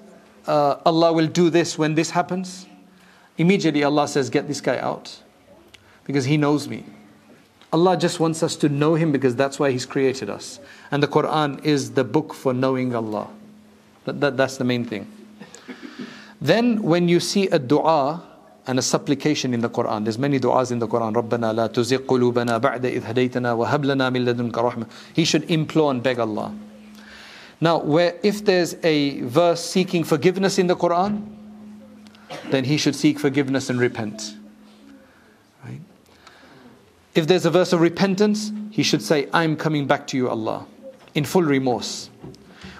uh, 0.48 0.78
Allah 0.86 1.14
will 1.14 1.28
do 1.28 1.50
this 1.50 1.78
when 1.78 1.96
this 1.96 2.12
happens? 2.12 2.66
Immediately 3.39 3.83
Allah 3.83 4.07
says, 4.09 4.31
Get 4.31 4.49
this 4.49 4.61
guy 4.61 4.79
out 4.79 5.21
because 6.05 6.25
he 6.25 6.37
knows 6.37 6.69
me. 6.69 6.85
Allah 7.73 7.97
just 7.97 8.21
wants 8.21 8.43
us 8.43 8.55
to 8.57 8.69
know 8.69 8.95
Him 8.95 9.11
because 9.11 9.35
that's 9.35 9.59
why 9.59 9.73
He's 9.73 9.85
created 9.85 10.31
us. 10.31 10.61
And 10.93 11.03
the 11.03 11.09
Quran 11.09 11.65
is 11.65 11.93
the 11.93 12.05
book 12.05 12.33
for 12.33 12.55
knowing 12.55 12.95
Allah. 12.95 13.29
That, 14.05 14.21
that, 14.21 14.37
that's 14.37 14.59
the 14.59 14.65
main 14.65 14.85
thing. 14.85 15.11
Then, 16.41 16.83
when 16.83 17.09
you 17.09 17.19
see 17.19 17.49
a 17.49 17.59
dua 17.59 18.23
and 18.67 18.79
a 18.79 18.83
supplication 18.83 19.53
in 19.53 19.61
the 19.61 19.69
Quran. 19.69 20.05
There's 20.05 20.19
many 20.19 20.41
du'as 20.41 20.73
in 20.73 20.79
the 20.79 20.89
Quran. 20.89 21.15
رَبَّنَا 21.15 21.55
لَا 21.55 21.69
تُزِغْ 21.69 22.07
قُلُوبَنَا 22.07 22.61
بَعْدَ 22.61 22.81
إِذْ 22.81 23.03
هَدَيْتَنَا 23.03 23.55
وَهَبْ 23.57 23.85
لَنَا 23.85 24.11
مِن 24.11 24.25
لَدُنْكَ 24.25 24.53
رَحْمَةً 24.53 24.87
He 25.13 25.25
should 25.25 25.51
implore 25.51 25.91
and 25.91 26.03
beg 26.03 26.19
Allah. 26.19 26.55
Now, 27.61 27.79
where 27.79 28.19
if 28.23 28.45
there's 28.45 28.77
a 28.83 29.21
verse 29.23 29.65
seeking 29.65 30.05
forgiveness 30.05 30.59
in 30.59 30.67
the 30.67 30.77
Quran, 30.77 31.27
then 32.51 32.65
he 32.65 32.77
should 32.77 32.97
seek 32.97 33.19
forgiveness 33.19 33.71
and 33.71 33.79
repent. 33.79 34.37
Right? 35.65 35.81
If 37.15 37.27
there's 37.27 37.47
a 37.47 37.51
verse 37.51 37.73
of 37.73 37.81
repentance, 37.81 38.53
he 38.71 38.83
should 38.83 39.03
say, 39.03 39.29
I'm 39.33 39.57
coming 39.57 39.87
back 39.87 40.07
to 40.09 40.17
you, 40.17 40.29
Allah, 40.29 40.67
in 41.15 41.25
full 41.25 41.43
remorse. 41.43 42.11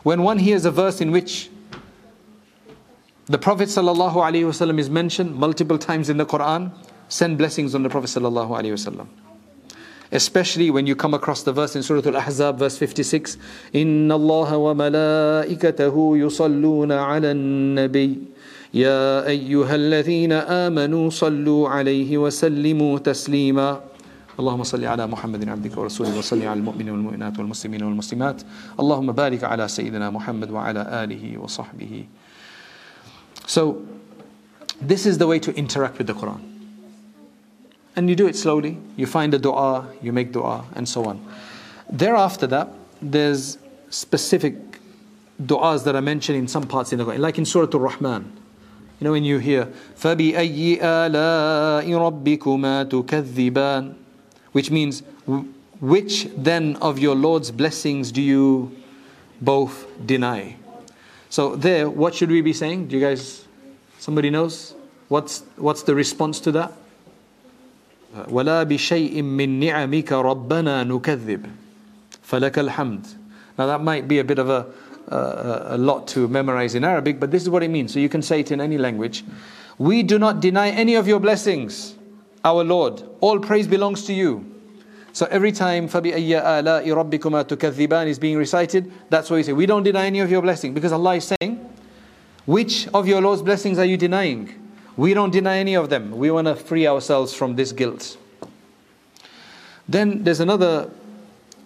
When 0.03 0.23
one 0.23 0.39
hears 0.39 0.65
a 0.65 0.71
verse 0.71 1.01
in 1.01 1.11
which 1.11 1.51
the 3.27 3.39
Prophet 3.39 3.71
ﷺ 3.71 4.79
is 4.79 4.91
mentioned 4.91 5.35
multiple 5.35 5.79
times 5.79 6.11
in 6.11 6.19
the 6.19 6.27
Quran. 6.27 6.73
Send 7.09 7.39
blessings 7.39 7.75
on 7.75 7.83
the 7.83 7.89
Prophet 7.89 8.09
ﷺ. 8.09 9.07
Especially 10.13 10.71
when 10.71 10.87
you 10.87 10.95
come 10.95 11.15
across 11.15 11.43
the 11.43 11.53
verse 11.53 11.75
in 11.75 11.83
Surah 11.83 12.07
Al-Ahzab, 12.07 12.59
verse 12.59 12.77
56. 12.77 13.39
إِنَّ 13.73 14.09
اللَّهَ 14.09 15.57
وَمَلَائِكَتَهُ 15.57 15.95
يُصَلُّونَ 15.95 16.93
عَلَى 16.93 17.33
النَّبِيِّ 17.33 18.27
يا 18.75 19.27
أيها 19.27 19.75
الذين 19.75 20.33
آمنوا 20.33 21.11
صلوا 21.11 21.69
عليه 21.69 22.19
وسلموا 22.19 22.99
تسليما 22.99 23.81
اللهم 24.41 24.63
صل 24.63 24.85
على 24.85 25.07
محمد 25.07 25.49
عبدك 25.49 25.79
ورسولك 25.79 26.17
وصل 26.17 26.43
على 26.43 26.59
المؤمنين 26.59 26.91
والمؤمنات 26.91 27.39
والمسلمين 27.39 27.83
والمسلمات 27.83 28.43
اللهم 28.81 29.13
بارك 29.13 29.45
على 29.45 29.69
سيدنا 29.69 30.11
محمد 30.11 30.51
وعلى 30.51 31.05
آله 31.05 31.39
وصحبه 31.39 32.05
So, 33.47 33.83
this 34.81 35.07
is 35.07 35.19
the 35.19 35.27
way 35.27 35.39
to 35.39 35.55
interact 35.55 35.99
with 35.99 36.07
the 36.07 36.15
Quran. 36.15 36.41
And 37.95 38.09
you 38.09 38.17
do 38.17 38.27
it 38.27 38.37
slowly. 38.37 38.79
You 38.97 39.07
find 39.07 39.35
a 39.35 39.39
dua, 39.39 39.87
you 40.03 40.13
make 40.13 40.33
dua, 40.33 40.65
and 40.75 40.89
so 40.89 41.05
on. 41.05 41.25
Thereafter 41.91 42.47
that, 42.49 42.73
there's 43.03 43.59
specific 43.91 44.55
du'as 45.41 45.85
that 45.85 45.95
are 45.95 46.03
mentioned 46.03 46.39
in 46.39 46.49
some 46.49 46.65
parts 46.65 46.93
in 46.93 46.99
the 46.99 47.05
Quran, 47.05 47.19
like 47.19 47.39
in 47.39 47.45
Surah 47.45 47.69
Al-Rahman. 47.73 48.33
You 49.01 49.05
know 49.05 49.13
when 49.13 49.25
you 49.25 49.39
hear 49.39 49.67
فَبِأَيِّ 49.97 50.81
آلَاءِ 50.81 51.85
رَبِّكُمَا 51.85 52.89
تُكَذِّبَانِ 52.89 53.95
Which 54.53 54.71
means, 54.71 55.03
which 55.81 56.29
then 56.37 56.77
of 56.77 56.99
your 56.99 57.15
Lord's 57.15 57.51
blessings 57.51 58.13
do 58.13 58.23
you 58.23 58.75
both 59.41 59.87
deny? 60.07 60.57
So 61.29 61.57
there, 61.57 61.91
what 61.91 62.15
should 62.15 62.31
we 62.31 62.41
be 62.41 62.53
saying? 62.53 62.89
Do 62.89 62.97
you 62.97 63.05
guys, 63.05 63.45
somebody 63.99 64.31
knows? 64.31 64.75
What's, 65.09 65.43
what's 65.57 65.83
the 65.83 65.95
response 65.95 66.41
to 66.41 66.53
that? 66.53 66.73
ولا 68.15 68.63
بشيء 68.63 69.23
من 69.23 69.61
نعمك 69.61 70.13
ربنا 70.13 70.85
نكذب 70.85 71.47
فلك 72.23 72.59
الحمد 72.59 73.07
now 73.59 73.67
that 73.67 73.83
might 73.83 74.07
be 74.07 74.19
a 74.19 74.25
bit 74.25 74.39
of 74.39 74.49
a, 74.49 74.67
a, 75.09 75.67
a 75.71 75.79
lot 75.79 76.07
to 76.09 76.29
memorize 76.29 76.75
in 76.75 76.85
Arabic 76.85 77.21
but 77.21 77.31
this 77.31 77.43
is 77.43 77.51
what 77.51 77.63
it 77.63 77.69
means 77.69 77.93
so 77.93 77.99
you 77.99 78.09
can 78.09 78.23
say 78.23 78.41
it 78.41 78.51
in 78.51 78.61
any 78.61 78.79
language 78.79 79.25
we 79.79 80.03
do 80.03 80.19
not 80.19 80.41
deny 80.41 80.71
any 80.71 80.95
of 80.95 81.07
your 81.07 81.21
blessings 81.21 81.97
our 82.45 82.63
Lord, 82.63 83.03
all 83.21 83.41
praise 83.41 83.67
belongs 83.67 84.05
to 84.05 84.13
you. 84.13 84.51
So 85.13 85.27
every 85.31 85.53
time 85.53 85.89
فَبِأَيَّ 85.89 86.43
آلَاءِ 86.43 86.85
رَبِّكُمَا 86.85 87.45
تُكَذِّبَانِ 87.45 88.07
is 88.07 88.19
being 88.19 88.37
recited, 88.37 88.93
that's 89.09 89.31
what 89.31 89.37
we 89.37 89.43
say. 89.43 89.53
We 89.53 89.65
don't 89.65 89.83
deny 89.83 90.07
any 90.07 90.21
of 90.21 90.31
your 90.31 90.43
blessings 90.43 90.75
because 90.75 90.93
Allah 90.93 91.15
is 91.15 91.33
saying, 91.41 91.73
which 92.45 92.87
of 92.89 93.09
your 93.09 93.23
Lord's 93.23 93.41
blessings 93.41 93.79
are 93.79 93.85
you 93.85 93.97
denying? 93.97 94.61
We 94.97 95.15
don't 95.15 95.31
deny 95.31 95.57
any 95.59 95.75
of 95.75 95.89
them. 95.89 96.11
We 96.11 96.31
want 96.31 96.47
to 96.49 96.55
free 96.55 96.87
ourselves 96.87 97.33
from 97.33 97.57
this 97.57 97.73
guilt. 97.73 98.19
Then 99.89 100.23
there's 100.25 100.41
another 100.41 100.91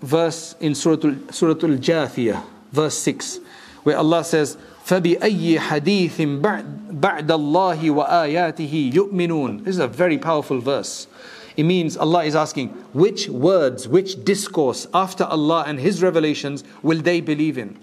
verse 0.00 0.54
in 0.60 0.74
Surah 0.74 0.94
Al-Jathiyah, 1.02 2.42
verse 2.73 2.97
6, 2.97 3.39
where 3.83 3.97
Allah 3.97 4.23
says, 4.23 4.57
فَبِأَيِّ 4.85 5.57
حَدِيثٍ 5.59 6.41
بَعْدَ 6.41 7.27
اللَّهِ 7.27 7.79
وَآيَاتِهِ 7.79 8.91
يُؤْمِنُونَ 8.91 9.63
This 9.63 9.75
is 9.75 9.79
a 9.79 9.87
very 9.87 10.17
powerful 10.17 10.59
verse. 10.59 11.07
It 11.55 11.63
means 11.63 11.95
Allah 11.95 12.25
is 12.25 12.35
asking, 12.35 12.69
which 12.91 13.29
words, 13.29 13.87
which 13.87 14.25
discourse 14.25 14.87
after 14.93 15.23
Allah 15.23 15.63
and 15.67 15.79
His 15.79 16.01
revelations 16.01 16.63
will 16.81 16.99
they 16.99 17.21
believe 17.21 17.57
in? 17.57 17.79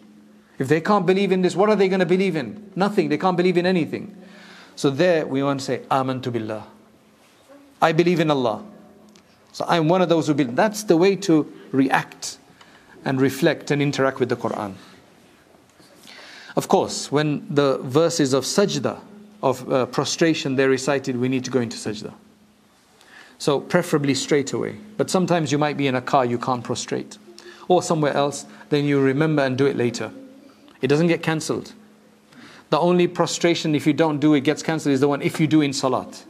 If 0.59 0.68
they 0.68 0.80
can't 0.80 1.06
believe 1.06 1.32
in 1.32 1.40
this, 1.40 1.56
what 1.56 1.70
are 1.70 1.76
they 1.76 1.88
going 1.88 2.00
to 2.00 2.06
believe 2.06 2.37
in? 2.37 2.70
Nothing. 2.76 3.09
They 3.09 3.16
can't 3.16 3.37
believe 3.37 3.56
in 3.56 3.64
anything. 3.64 4.14
So 4.76 4.90
there 4.90 5.26
we 5.26 5.42
want 5.42 5.61
to 5.61 5.66
say, 5.66 5.78
Amantu 5.90 6.32
Billah. 6.32 6.66
I 7.80 7.92
believe 7.92 8.20
in 8.20 8.30
Allah. 8.30 8.62
So 9.52 9.64
I'm 9.68 9.88
one 9.88 10.02
of 10.02 10.09
those 10.09 10.26
who 10.26 10.35
believe. 10.35 10.56
That's 10.56 10.82
the 10.82 10.97
way 10.97 11.16
to 11.16 11.50
react 11.73 12.38
and 13.04 13.21
reflect 13.21 13.71
and 13.71 13.80
interact 13.80 14.21
with 14.21 14.28
the 14.28 14.37
Quran. 14.37 14.75
Of 16.57 16.69
course, 16.69 17.11
when 17.12 17.47
the 17.49 17.78
verses 17.78 18.33
of 18.33 18.45
sajda, 18.45 19.00
of 19.42 19.73
uh, 19.73 19.87
prostration, 19.87 20.57
they're 20.57 20.69
recited, 20.69 21.16
we 21.16 21.28
need 21.28 21.45
to 21.45 21.50
go 21.50 21.61
into 21.61 21.76
sajda. 21.76 22.12
So, 23.38 23.61
preferably 23.61 24.14
straight 24.14 24.52
away. 24.52 24.76
But 24.99 25.09
sometimes 25.09 25.50
you 25.50 25.59
might 25.59 25.76
be 25.76 25.87
in 25.87 25.95
a 25.95 26.02
car, 26.02 26.26
you 26.26 26.38
can't 26.38 26.62
prostrate. 26.62 27.16
Or 27.69 27.83
somewhere 27.83 28.12
else, 28.12 28.45
then 28.69 28.85
you 28.85 29.00
remember 29.00 29.42
and 29.42 29.57
do 29.57 29.66
it 29.66 29.76
later. 29.76 30.12
It 30.83 30.88
doesn't 30.88 31.07
get 31.07 31.23
cancelled. 31.23 31.73
The 32.71 32.78
only 32.78 33.09
prostration, 33.09 33.75
if 33.75 33.87
you 33.87 33.92
don't 33.92 34.19
do 34.21 34.35
it, 34.35 34.40
gets 34.40 34.62
cancelled, 34.62 34.92
is 34.92 35.00
the 35.00 35.09
one 35.09 35.23
if 35.23 35.40
you 35.40 35.47
do 35.47 35.61
in 35.61 35.73
salat. 35.73 36.25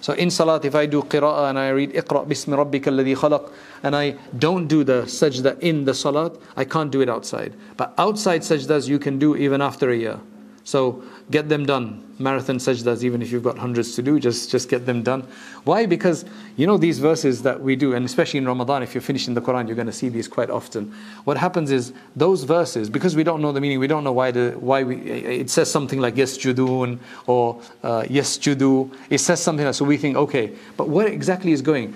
So 0.00 0.12
in 0.12 0.30
salat, 0.30 0.64
if 0.64 0.74
I 0.74 0.86
do 0.86 1.02
qira'ah 1.02 1.50
and 1.50 1.58
I 1.58 1.70
read 1.70 1.92
Iqra 1.92 2.26
bismi 2.26 2.54
rabbika 2.54 2.86
alladhi 2.86 3.16
khalaq, 3.16 3.52
and 3.82 3.96
I 3.96 4.16
don't 4.38 4.66
do 4.66 4.84
the 4.84 5.02
sajda 5.02 5.58
in 5.60 5.84
the 5.84 5.94
salat, 5.94 6.36
I 6.56 6.64
can't 6.64 6.90
do 6.90 7.00
it 7.00 7.08
outside. 7.08 7.54
But 7.76 7.94
outside 7.98 8.42
sajdas 8.42 8.88
you 8.88 8.98
can 8.98 9.18
do 9.18 9.36
even 9.36 9.60
after 9.60 9.90
a 9.90 9.96
year. 9.96 10.20
So 10.64 11.02
get 11.30 11.48
them 11.48 11.66
done. 11.66 12.02
Marathon 12.18 12.56
sajdas, 12.56 13.02
even 13.02 13.20
if 13.20 13.30
you've 13.30 13.42
got 13.42 13.58
hundreds 13.58 13.94
to 13.94 14.02
do, 14.02 14.18
just, 14.18 14.50
just 14.50 14.70
get 14.70 14.86
them 14.86 15.02
done. 15.02 15.26
Why? 15.64 15.84
Because 15.84 16.24
you 16.56 16.66
know 16.66 16.78
these 16.78 16.98
verses 16.98 17.42
that 17.42 17.60
we 17.60 17.76
do, 17.76 17.94
and 17.94 18.06
especially 18.06 18.38
in 18.38 18.46
Ramadan, 18.46 18.82
if 18.82 18.94
you're 18.94 19.02
finishing 19.02 19.34
the 19.34 19.42
Quran, 19.42 19.66
you're 19.66 19.76
going 19.76 19.86
to 19.86 19.92
see 19.92 20.08
these 20.08 20.28
quite 20.28 20.48
often. 20.48 20.94
What 21.24 21.36
happens 21.36 21.70
is 21.70 21.92
those 22.14 22.44
verses, 22.44 22.88
because 22.88 23.14
we 23.16 23.22
don't 23.22 23.42
know 23.42 23.52
the 23.52 23.60
meaning, 23.60 23.78
we 23.80 23.86
don't 23.86 24.04
know 24.04 24.12
why 24.12 24.30
the 24.30 24.52
why 24.52 24.82
we 24.82 24.96
it 24.96 25.50
says 25.50 25.70
something 25.70 26.00
like 26.00 26.16
yes 26.16 26.38
judun 26.38 27.00
or 27.26 27.60
uh, 27.82 28.04
yes 28.08 28.38
judu. 28.38 28.90
It 29.10 29.18
says 29.18 29.42
something 29.42 29.66
like 29.66 29.74
so 29.74 29.84
we 29.84 29.98
think 29.98 30.16
okay, 30.16 30.54
but 30.76 30.88
what 30.88 31.06
exactly 31.06 31.52
is 31.52 31.60
going? 31.60 31.94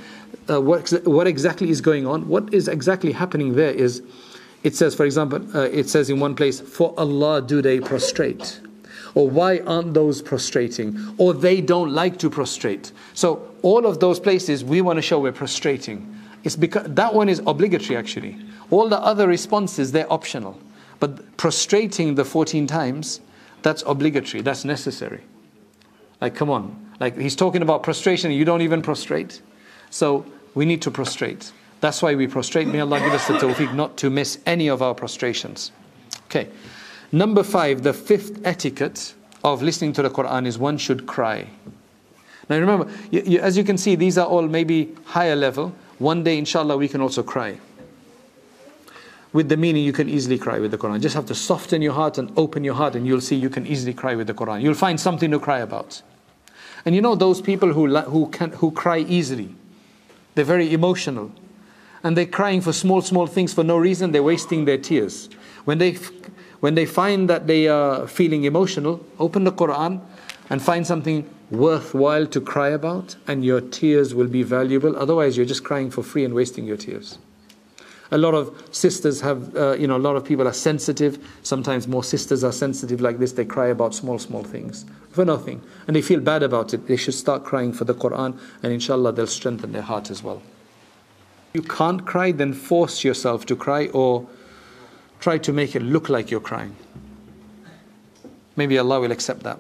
Uh, 0.51 0.61
what 0.61 0.91
what 1.05 1.27
exactly 1.27 1.71
is 1.71 1.81
going 1.81 2.07
on? 2.07 2.29
What 2.29 2.53
is 2.53 2.69
exactly 2.69 3.13
happening 3.13 3.55
there 3.55 3.71
is 3.71 4.03
it 4.63 4.77
says, 4.77 4.95
for 4.95 5.07
example, 5.07 5.41
uh, 5.57 5.63
it 5.63 5.89
says 5.89 6.11
in 6.11 6.21
one 6.21 6.35
place, 6.35 6.61
For 6.61 6.93
Allah 6.99 7.41
do 7.41 7.63
they 7.63 7.81
prostrate? 7.81 8.61
Or 9.15 9.29
why 9.29 9.59
aren't 9.59 9.95
those 9.95 10.23
prostrating? 10.23 11.15
Or 11.19 11.35
they 11.35 11.61
don't 11.61 11.93
like 11.93 12.19
to 12.19 12.31
prostrate. 12.31 12.93
So, 13.15 13.49
all 13.63 13.87
of 13.87 14.01
those 14.01 14.21
places 14.21 14.65
we 14.65 14.81
want 14.81 14.97
to 14.97 15.03
show 15.03 15.21
we're 15.21 15.33
prostrating. 15.33 16.17
It's 16.45 16.57
because 16.57 16.87
that 16.89 17.15
one 17.15 17.29
is 17.29 17.43
obligatory 17.47 17.97
actually. 17.97 18.39
All 18.71 18.89
the 18.89 18.99
other 18.99 19.27
responses, 19.27 19.93
they're 19.93 20.11
optional. 20.13 20.59
But 21.01 21.37
prostrating 21.37 22.15
the 22.15 22.25
14 22.25 22.67
times, 22.67 23.21
that's 23.63 23.83
obligatory, 23.87 24.43
that's 24.43 24.65
necessary. 24.65 25.23
Like, 26.21 26.35
come 26.35 26.51
on. 26.51 26.91
Like, 27.01 27.17
he's 27.19 27.37
talking 27.37 27.63
about 27.63 27.83
prostration, 27.83 28.31
you 28.31 28.45
don't 28.45 28.61
even 28.61 28.83
prostrate. 28.83 29.41
So, 29.91 30.25
we 30.55 30.65
need 30.65 30.83
to 30.83 30.91
prostrate. 30.91 31.53
That's 31.81 32.03
why 32.03 32.15
we 32.15 32.27
prostrate. 32.27 32.69
May 32.69 32.81
Allah 32.81 33.01
give 33.01 33.13
us 33.13 33.27
the 33.27 33.35
tawfiq 33.35 33.75
not 33.75 33.97
to 33.99 34.11
miss 34.11 34.39
any 34.45 34.69
of 34.69 34.83
our 34.83 34.95
prostrations. 34.95 35.73
Okay. 36.27 36.49
Number 37.13 37.43
five, 37.43 37.83
the 37.83 37.93
fifth 37.93 38.41
etiquette 38.45 39.15
of 39.43 39.63
listening 39.63 39.93
to 39.95 40.03
the 40.03 40.11
Quran 40.11 40.47
is 40.47 40.59
one 40.59 40.79
should 40.79 41.07
cry. 41.07 41.49
Now 42.49 42.59
remember, 42.59 42.91
you, 43.11 43.23
you, 43.25 43.39
as 43.41 43.57
you 43.57 43.65
can 43.65 43.79
see, 43.79 43.95
these 43.95 44.19
are 44.19 44.27
all 44.27 44.47
maybe 44.47 44.95
higher 45.05 45.37
level. 45.37 45.75
One 45.99 46.23
day, 46.23 46.39
inshallah, 46.39 46.77
we 46.77 46.89
can 46.89 47.01
also 47.01 47.23
cry. 47.23 47.59
With 49.33 49.49
the 49.49 49.57
meaning, 49.57 49.85
you 49.85 49.93
can 49.93 50.09
easily 50.09 50.39
cry 50.39 50.59
with 50.59 50.73
the 50.73 50.79
Quran. 50.79 51.01
Just 51.01 51.15
have 51.15 51.27
to 51.27 51.35
soften 51.35 51.83
your 51.83 51.93
heart 51.93 52.19
and 52.19 52.33
open 52.37 52.65
your 52.65 52.75
heart, 52.75 52.97
and 52.97 53.07
you'll 53.07 53.21
see 53.21 53.37
you 53.37 53.51
can 53.51 53.67
easily 53.67 53.95
cry 53.95 54.15
with 54.15 54.27
the 54.27 54.35
Quran. 54.35 54.63
You'll 54.63 54.75
find 54.75 54.99
something 54.99 55.31
to 55.31 55.39
cry 55.39 55.61
about. 55.61 56.03
And 56.85 56.95
you 56.95 57.01
know 57.01 57.15
those 57.15 57.41
people 57.41 57.73
who, 57.73 57.97
who, 57.97 58.29
can, 58.29 58.53
who 58.53 58.73
cry 58.73 58.99
easily, 58.99 59.55
they're 60.35 60.45
very 60.45 60.73
emotional 60.73 61.33
and 62.03 62.17
they're 62.17 62.27
crying 62.27 62.61
for 62.61 62.73
small, 62.73 63.03
small 63.03 63.27
things 63.27 63.53
for 63.53 63.63
no 63.63 63.77
reason, 63.77 64.13
they're 64.13 64.23
wasting 64.23 64.65
their 64.65 64.79
tears. 64.79 65.29
When 65.65 65.79
they, 65.79 65.97
when 66.61 66.75
they 66.75 66.87
find 66.87 67.29
that 67.29 67.47
they 67.47 67.69
are 67.69 68.07
feeling 68.07 68.45
emotional, 68.45 69.05
open 69.19 69.45
the 69.45 69.53
Quran 69.53 70.01
and 70.49 70.63
find 70.63 70.87
something 70.87 71.29
worthwhile 71.51 72.27
to 72.27 72.41
cry 72.41 72.69
about, 72.69 73.17
and 73.27 73.45
your 73.45 73.61
tears 73.61 74.15
will 74.15 74.29
be 74.29 74.43
valuable. 74.43 74.97
Otherwise, 74.97 75.37
you're 75.37 75.47
just 75.47 75.65
crying 75.65 75.91
for 75.91 76.03
free 76.03 76.25
and 76.25 76.35
wasting 76.35 76.65
your 76.65 76.77
tears. 76.77 77.19
A 78.13 78.19
lot 78.19 78.35
of 78.35 78.69
sisters 78.73 79.21
have, 79.21 79.57
uh, 79.57 79.73
you 79.73 79.87
know, 79.87 79.97
a 79.97 79.99
lot 79.99 80.17
of 80.17 80.25
people 80.25 80.47
are 80.49 80.53
sensitive. 80.53 81.25
Sometimes 81.43 81.87
more 81.87 82.03
sisters 82.03 82.43
are 82.43 82.53
sensitive 82.53 83.01
like 83.01 83.19
this. 83.19 83.33
They 83.33 83.45
cry 83.45 83.69
about 83.69 83.95
small, 83.95 84.19
small 84.19 84.43
things 84.43 84.85
for 85.11 85.25
nothing. 85.25 85.63
And 85.87 85.95
they 85.95 86.03
feel 86.03 86.21
bad 86.21 86.43
about 86.43 86.75
it. 86.75 86.89
They 86.89 86.97
should 86.97 87.15
start 87.15 87.45
crying 87.45 87.73
for 87.73 87.85
the 87.85 87.95
Quran, 87.95 88.39
and 88.63 88.73
inshallah, 88.73 89.13
they'll 89.13 89.29
strengthen 89.29 89.73
their 89.73 89.83
heart 89.83 90.11
as 90.11 90.23
well 90.23 90.43
you 91.53 91.63
can't 91.63 92.07
cry, 92.07 92.33
then 92.33 92.53
force 92.53 93.03
yourself 93.05 93.45
to 93.47 93.57
cry 93.57 93.89
or 93.89 94.27
try 95.21 95.39
to 95.39 95.53
make 95.53 95.77
it 95.77 95.83
look 95.83 96.09
like 96.09 96.31
you're 96.31 96.41
crying. 96.41 96.75
Maybe 98.57 98.79
Allah 98.79 99.01
will 99.01 99.13
accept 99.13 99.43
that. 99.45 99.59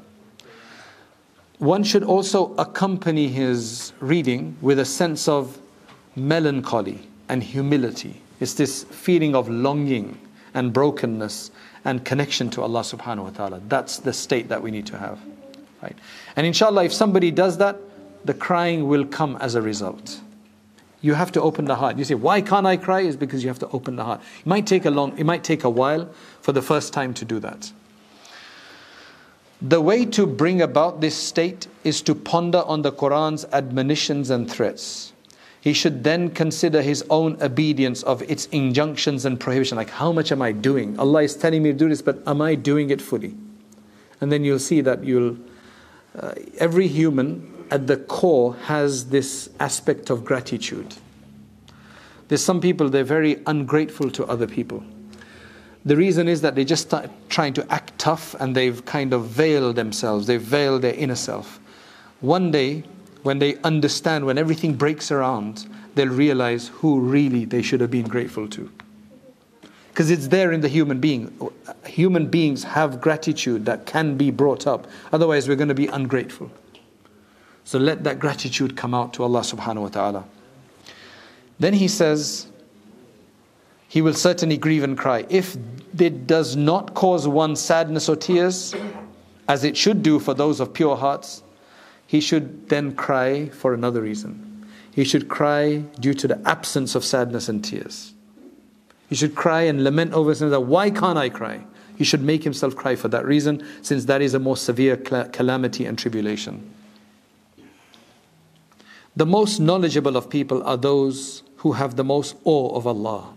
One 1.58 1.84
should 1.84 2.02
also 2.02 2.54
accompany 2.56 3.28
his 3.28 3.92
reading 4.00 4.56
with 4.62 4.78
a 4.78 4.84
sense 4.84 5.28
of 5.28 5.58
melancholy 6.16 7.00
and 7.28 7.42
humility. 7.42 8.22
It's 8.40 8.54
this 8.54 8.84
feeling 8.84 9.34
of 9.34 9.48
longing 9.48 10.18
and 10.54 10.72
brokenness 10.72 11.50
and 11.84 12.04
connection 12.04 12.50
to 12.50 12.62
Allah 12.62 12.80
subhanahu 12.80 13.24
wa 13.24 13.30
ta'ala. 13.30 13.60
That's 13.68 13.98
the 13.98 14.12
state 14.12 14.48
that 14.48 14.62
we 14.62 14.70
need 14.70 14.86
to 14.86 14.98
have. 14.98 15.18
Right? 15.82 15.96
And 16.36 16.46
inshallah, 16.46 16.84
if 16.84 16.92
somebody 16.92 17.30
does 17.30 17.58
that, 17.58 17.76
the 18.24 18.34
crying 18.34 18.88
will 18.88 19.04
come 19.04 19.36
as 19.36 19.54
a 19.54 19.62
result. 19.62 20.20
You 21.02 21.14
have 21.14 21.32
to 21.32 21.42
open 21.42 21.64
the 21.64 21.76
heart. 21.76 21.96
You 21.96 22.04
say, 22.04 22.14
why 22.14 22.42
can't 22.42 22.66
I 22.66 22.76
cry? 22.76 23.00
Is 23.00 23.16
because 23.16 23.42
you 23.42 23.48
have 23.48 23.58
to 23.60 23.68
open 23.68 23.96
the 23.96 24.04
heart. 24.04 24.20
It 24.40 24.46
might 24.46 24.66
take 24.66 24.84
a 24.84 24.90
long, 24.90 25.16
it 25.18 25.24
might 25.24 25.44
take 25.44 25.64
a 25.64 25.70
while 25.70 26.10
for 26.42 26.52
the 26.52 26.62
first 26.62 26.92
time 26.92 27.14
to 27.14 27.24
do 27.24 27.40
that. 27.40 27.72
The 29.62 29.80
way 29.80 30.06
to 30.06 30.26
bring 30.26 30.62
about 30.62 31.00
this 31.00 31.14
state 31.14 31.68
is 31.84 32.00
to 32.02 32.14
ponder 32.14 32.62
on 32.62 32.82
the 32.82 32.92
Quran's 32.92 33.44
admonitions 33.52 34.30
and 34.30 34.50
threats. 34.50 35.12
He 35.60 35.74
should 35.74 36.02
then 36.04 36.30
consider 36.30 36.80
his 36.80 37.04
own 37.10 37.36
obedience 37.42 38.02
of 38.02 38.22
its 38.22 38.46
injunctions 38.46 39.26
and 39.26 39.38
prohibition. 39.38 39.76
Like, 39.76 39.90
how 39.90 40.12
much 40.12 40.32
am 40.32 40.40
I 40.40 40.52
doing? 40.52 40.98
Allah 40.98 41.22
is 41.22 41.36
telling 41.36 41.62
me 41.62 41.72
to 41.72 41.78
do 41.78 41.88
this, 41.90 42.00
but 42.00 42.22
am 42.26 42.40
I 42.40 42.54
doing 42.54 42.88
it 42.88 43.02
fully? 43.02 43.34
And 44.22 44.32
then 44.32 44.42
you'll 44.44 44.58
see 44.58 44.80
that 44.80 45.04
you'll, 45.04 45.36
uh, 46.18 46.32
every 46.56 46.86
human 46.86 47.49
at 47.70 47.86
the 47.86 47.96
core 47.96 48.54
has 48.64 49.06
this 49.06 49.50
aspect 49.60 50.10
of 50.10 50.24
gratitude. 50.24 50.94
There's 52.28 52.44
some 52.44 52.60
people, 52.60 52.88
they're 52.88 53.04
very 53.04 53.42
ungrateful 53.46 54.10
to 54.12 54.26
other 54.26 54.46
people. 54.46 54.84
The 55.84 55.96
reason 55.96 56.28
is 56.28 56.42
that 56.42 56.54
they 56.54 56.64
just 56.64 56.82
start 56.82 57.10
trying 57.28 57.54
to 57.54 57.72
act 57.72 57.98
tough 57.98 58.34
and 58.34 58.54
they've 58.54 58.84
kind 58.84 59.12
of 59.12 59.26
veiled 59.26 59.76
themselves, 59.76 60.26
they've 60.26 60.40
veiled 60.40 60.82
their 60.82 60.94
inner 60.94 61.14
self. 61.14 61.58
One 62.20 62.50
day, 62.50 62.84
when 63.22 63.38
they 63.38 63.56
understand, 63.62 64.26
when 64.26 64.38
everything 64.38 64.74
breaks 64.74 65.10
around, 65.10 65.66
they'll 65.94 66.08
realize 66.08 66.68
who 66.68 67.00
really 67.00 67.44
they 67.44 67.62
should 67.62 67.80
have 67.80 67.90
been 67.90 68.08
grateful 68.08 68.46
to. 68.48 68.70
Because 69.88 70.10
it's 70.10 70.28
there 70.28 70.52
in 70.52 70.60
the 70.60 70.68
human 70.68 71.00
being. 71.00 71.50
Human 71.84 72.28
beings 72.28 72.62
have 72.62 73.00
gratitude 73.00 73.66
that 73.66 73.86
can 73.86 74.16
be 74.16 74.30
brought 74.30 74.66
up. 74.66 74.86
Otherwise, 75.12 75.48
we're 75.48 75.56
going 75.56 75.68
to 75.68 75.74
be 75.74 75.88
ungrateful. 75.88 76.50
So 77.70 77.78
let 77.78 78.02
that 78.02 78.18
gratitude 78.18 78.76
come 78.76 78.94
out 78.94 79.12
to 79.12 79.22
Allah 79.22 79.42
subhanahu 79.42 79.82
wa 79.82 79.88
ta'ala. 79.90 80.24
Then 81.60 81.72
he 81.72 81.86
says, 81.86 82.48
he 83.86 84.02
will 84.02 84.12
certainly 84.12 84.56
grieve 84.56 84.82
and 84.82 84.98
cry. 84.98 85.24
If 85.28 85.56
it 85.96 86.26
does 86.26 86.56
not 86.56 86.94
cause 86.94 87.28
one 87.28 87.54
sadness 87.54 88.08
or 88.08 88.16
tears, 88.16 88.74
as 89.48 89.62
it 89.62 89.76
should 89.76 90.02
do 90.02 90.18
for 90.18 90.34
those 90.34 90.58
of 90.58 90.72
pure 90.74 90.96
hearts, 90.96 91.44
he 92.08 92.20
should 92.20 92.68
then 92.68 92.96
cry 92.96 93.50
for 93.50 93.72
another 93.72 94.02
reason. 94.02 94.66
he 94.90 95.04
should 95.04 95.28
cry 95.28 95.84
due 96.00 96.14
to 96.14 96.26
the 96.26 96.40
absence 96.48 96.96
of 96.96 97.04
sadness 97.04 97.48
and 97.48 97.62
tears. 97.62 98.14
He 99.08 99.14
should 99.14 99.36
cry 99.36 99.60
and 99.60 99.84
lament 99.84 100.12
over 100.12 100.34
something 100.34 100.50
that 100.50 100.62
why 100.62 100.90
can't 100.90 101.18
I 101.18 101.28
cry? 101.28 101.64
He 101.96 102.02
should 102.02 102.22
make 102.22 102.42
himself 102.42 102.74
cry 102.74 102.96
for 102.96 103.06
that 103.06 103.24
reason, 103.24 103.64
since 103.82 104.06
that 104.06 104.22
is 104.22 104.34
a 104.34 104.40
more 104.40 104.56
severe 104.56 104.96
calamity 104.96 105.86
and 105.86 105.96
tribulation. 105.96 106.68
The 109.16 109.26
most 109.26 109.58
knowledgeable 109.58 110.16
of 110.16 110.30
people 110.30 110.62
are 110.62 110.76
those 110.76 111.42
who 111.56 111.72
have 111.72 111.96
the 111.96 112.04
most 112.04 112.36
awe 112.44 112.76
of 112.76 112.86
Allah. 112.86 113.34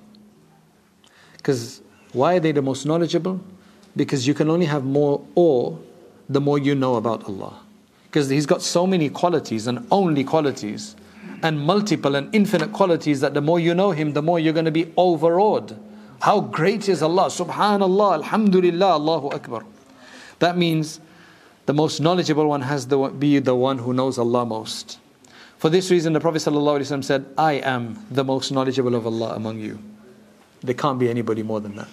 Because 1.38 1.82
why 2.14 2.36
are 2.36 2.40
they 2.40 2.52
the 2.52 2.62
most 2.62 2.86
knowledgeable? 2.86 3.42
Because 3.96 4.28
you 4.28 4.34
can 4.34 4.50
only 4.50 4.66
have 4.66 4.86
more 4.86 5.26
awe 5.36 5.76
the 6.30 6.40
more 6.40 6.58
you 6.58 6.76
know 6.76 6.96
about 6.96 7.24
Allah. 7.26 7.60
Because 8.06 8.30
He's 8.30 8.46
got 8.46 8.62
so 8.62 8.88
many 8.88 9.10
qualities 9.10 9.68
and 9.68 9.86
only 9.92 10.24
qualities 10.24 10.96
and 11.42 11.60
multiple 11.60 12.16
and 12.16 12.34
infinite 12.34 12.72
qualities 12.72 13.20
that 13.20 13.34
the 13.34 13.42
more 13.42 13.60
you 13.60 13.74
know 13.74 13.92
Him, 13.92 14.14
the 14.14 14.22
more 14.22 14.40
you're 14.40 14.54
going 14.54 14.66
to 14.66 14.72
be 14.72 14.94
overawed. 14.96 15.78
How 16.22 16.40
great 16.40 16.88
is 16.88 17.02
Allah! 17.04 17.26
Subhanallah, 17.26 18.14
Alhamdulillah, 18.14 18.94
Allahu 18.94 19.30
Akbar. 19.30 19.66
That 20.40 20.58
means 20.58 21.02
the 21.66 21.74
most 21.74 22.00
knowledgeable 22.00 22.48
one 22.48 22.62
has 22.62 22.86
to 22.86 23.10
be 23.10 23.40
the 23.40 23.56
one 23.56 23.80
who 23.80 23.92
knows 23.92 24.18
Allah 24.18 24.46
most. 24.46 25.00
For 25.64 25.70
this 25.70 25.90
reason, 25.90 26.12
the 26.12 26.20
Prophet 26.20 26.40
ﷺ 26.40 27.06
said, 27.06 27.26
I 27.38 27.54
am 27.54 28.06
the 28.12 28.26
most 28.26 28.52
knowledgeable 28.52 28.96
of 28.96 29.08
Allah 29.08 29.34
among 29.34 29.60
you. 29.60 29.80
There 30.60 30.76
can't 30.76 31.00
be 31.00 31.10
anybody 31.10 31.42
more 31.42 31.62
than 31.62 31.78
that. 31.78 31.88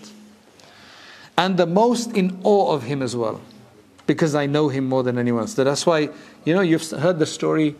And 1.38 1.56
the 1.56 1.66
most 1.66 2.10
in 2.16 2.40
awe 2.42 2.72
of 2.72 2.82
Him 2.82 3.00
as 3.00 3.14
well, 3.14 3.40
because 4.08 4.34
I 4.34 4.46
know 4.46 4.70
Him 4.70 4.88
more 4.88 5.04
than 5.04 5.18
anyone 5.18 5.42
else. 5.42 5.54
That's 5.54 5.86
why, 5.86 6.08
you 6.44 6.52
know, 6.52 6.62
you've 6.62 6.90
heard 6.90 7.20
the 7.20 7.26
story 7.26 7.76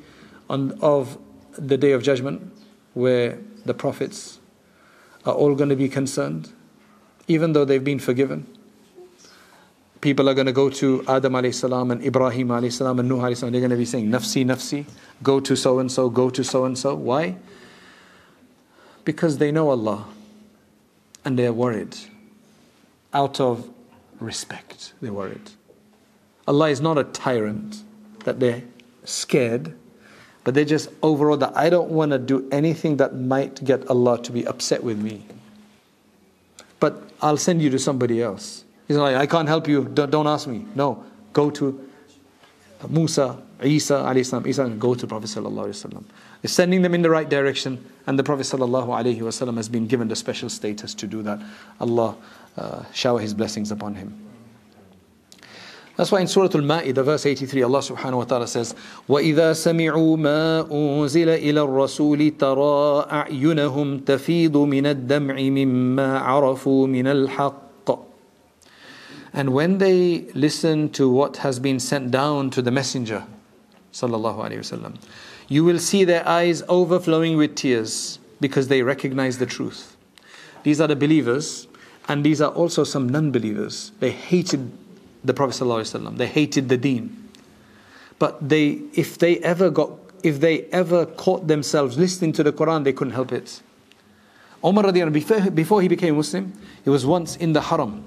on, 0.49 0.79
of 0.81 1.19
the 1.59 1.77
day 1.77 1.91
of 1.91 2.05
judgment 2.05 2.53
where 2.95 3.41
the 3.65 3.75
prophets 3.75 4.39
are 5.27 5.35
all 5.35 5.57
going 5.57 5.71
to 5.71 5.77
be 5.77 5.89
concerned, 5.89 6.53
even 7.27 7.53
though 7.53 7.65
they've 7.65 7.83
been 7.83 7.99
forgiven. 7.99 8.47
People 10.01 10.29
are 10.29 10.35
going 10.35 10.47
to 10.47 10.53
go 10.53 10.71
to 10.71 11.05
Adam 11.07 11.35
alayhi 11.35 11.55
salam 11.55 11.91
and 11.91 12.03
Ibrahim 12.03 12.49
alayhi 12.49 12.73
salam 12.73 12.99
and 12.99 13.09
Nuh 13.09 13.17
alayhi 13.17 13.37
salam. 13.37 13.53
They're 13.53 13.61
going 13.61 13.71
to 13.71 13.77
be 13.77 13.85
saying, 13.85 14.07
Nafsi, 14.07 14.45
Nafsi, 14.45 14.87
go 15.23 15.41
to 15.41 15.55
so 15.57 15.79
and 15.79 15.93
so, 15.93 16.09
go 16.09 16.31
to 16.31 16.43
so 16.43 16.65
and 16.65 16.79
so. 16.79 16.95
Why? 16.95 17.37
Because 19.05 19.39
they 19.39 19.53
know 19.53 19.71
Allah 19.71 20.07
and 21.25 21.39
they're 21.39 21.53
worried. 21.53 21.97
Out 23.13 23.41
of 23.41 23.69
respect, 24.21 24.95
they're 25.03 25.13
worried. 25.13 25.51
Allah 26.47 26.71
is 26.71 26.81
not 26.81 26.97
a 26.97 27.05
tyrant 27.05 27.83
that 28.25 28.41
they're 28.41 28.63
scared 29.05 29.75
but 30.45 30.55
they're 30.55 30.65
just 30.65 30.89
overall 31.03 31.37
that 31.37 31.57
I 31.57 31.69
don't 31.69 31.91
want 31.91 32.13
to 32.13 32.19
do 32.19 32.49
anything 32.51 32.97
that 32.97 33.15
might 33.15 33.63
get 33.63 33.87
Allah 33.89 34.23
to 34.23 34.33
be 34.33 34.47
upset 34.47 34.83
with 34.83 34.99
me. 34.99 35.27
But 36.79 37.03
I'll 37.21 37.37
send 37.37 37.61
you 37.61 37.69
to 37.71 37.79
somebody 37.79 38.23
else. 38.23 38.65
He's 38.90 38.98
like, 38.98 39.16
I 39.16 39.26
can't 39.26 39.48
help 39.48 39.68
you, 39.68 39.86
don't, 39.86 40.12
don't 40.12 40.28
ask 40.28 40.48
me. 40.48 40.66
No, 40.76 41.04
go 41.34 41.50
to 41.52 41.90
Musa, 42.90 43.42
Isa, 43.64 43.96
alayhi 43.96 44.26
salam, 44.26 44.46
Isa, 44.46 44.64
and 44.64 44.80
go 44.80 44.94
to 44.94 45.08
Prophet 45.08 45.28
sallallahu 45.28 45.68
alaihi 45.68 45.88
wasallam. 45.88 46.04
He's 46.42 46.52
sending 46.52 46.82
them 46.82 46.94
in 46.94 47.02
the 47.02 47.10
right 47.10 47.28
direction, 47.28 47.84
and 48.06 48.20
the 48.20 48.24
Prophet 48.24 48.44
sallallahu 48.44 48.88
alaihi 48.88 49.20
wasallam 49.20 49.58
has 49.58 49.70
been 49.70 49.88
given 49.88 50.08
the 50.08 50.16
special 50.16 50.50
status 50.50 50.94
to 50.96 51.08
do 51.08 51.24
that. 51.24 51.40
Allah 51.80 52.16
uh, 52.58 52.84
shower 52.94 53.20
His 53.20 53.34
blessings 53.34 53.72
upon 53.72 53.96
him. 53.96 54.22
That's 55.96 56.12
why 56.12 56.20
in 56.20 56.28
Surah 56.28 56.50
Al-Ma'idah, 56.54 57.06
verse 57.06 57.26
83, 57.26 57.64
Allah 57.64 57.80
subhanahu 57.80 58.18
wa 58.18 58.24
ta'ala 58.26 58.48
says, 58.48 58.76
وَإِذَا 59.08 59.56
سَمِعُوا 59.56 60.18
مَا 60.20 60.68
أُنزِلَ 60.68 61.40
إِلَى 61.40 61.62
الرَّسُولِ 61.64 62.38
تَرَى 62.38 63.08
أَعْيُنَهُمْ 63.10 64.04
تَفِيضُ 64.04 64.52
مِنَ 64.52 64.86
الدَّمْعِ 64.86 65.36
مِمَّا 65.40 66.20
عَرَفُوا 66.20 66.88
مِنَ 66.88 67.08
الْحَقِّ 67.08 67.66
and 69.33 69.53
when 69.53 69.79
they 69.79 70.23
listen 70.35 70.91
to 70.91 71.09
what 71.09 71.39
has 71.39 71.59
been 71.61 71.79
sent 71.79 72.11
down 72.11 72.51
to 72.51 72.63
the 72.63 72.71
messenger, 72.71 73.25
sallallahu 73.93 74.39
alayhi 74.39 74.59
wasallam, 74.59 74.97
you 75.49 75.65
will 75.65 75.79
see 75.79 76.05
their 76.05 76.27
eyes 76.27 76.63
overflowing 76.69 77.37
with 77.37 77.55
tears 77.55 78.19
because 78.41 78.69
they 78.69 78.83
recognize 78.83 79.39
the 79.39 79.47
truth. 79.47 79.97
These 80.63 80.81
are 80.81 80.87
the 80.87 80.97
believers, 80.97 81.69
and 82.09 82.25
these 82.25 82.41
are 82.41 82.51
also 82.53 82.85
some 82.85 83.09
non-believers. 83.09 83.93
They 84.01 84.11
hated 84.11 84.71
the 85.25 85.35
Prophet 85.35 85.63
ﷺ. 85.63 86.17
They 86.17 86.27
hated 86.27 86.69
the 86.69 86.77
deen. 86.77 87.29
But 88.19 88.49
they, 88.49 88.83
if 88.95 89.19
they 89.19 89.39
ever 89.39 89.71
got, 89.71 89.93
if 90.23 90.41
they 90.41 90.65
ever 90.65 91.07
caught 91.07 91.47
themselves 91.47 91.97
listening 91.99 92.33
to 92.35 92.43
the 92.43 92.53
Quran, 92.53 92.85
they 92.85 92.93
couldn't 92.93 93.15
help 93.15 93.33
it. 93.33 93.63
Umar 94.65 94.85
radiallahu 94.85 95.55
before 95.55 95.81
he 95.81 95.89
became 95.89 96.17
Muslim, 96.17 96.53
he 96.85 96.91
was 96.91 97.07
once 97.07 97.37
in 97.37 97.55
the 97.55 97.61
Haram. 97.63 98.05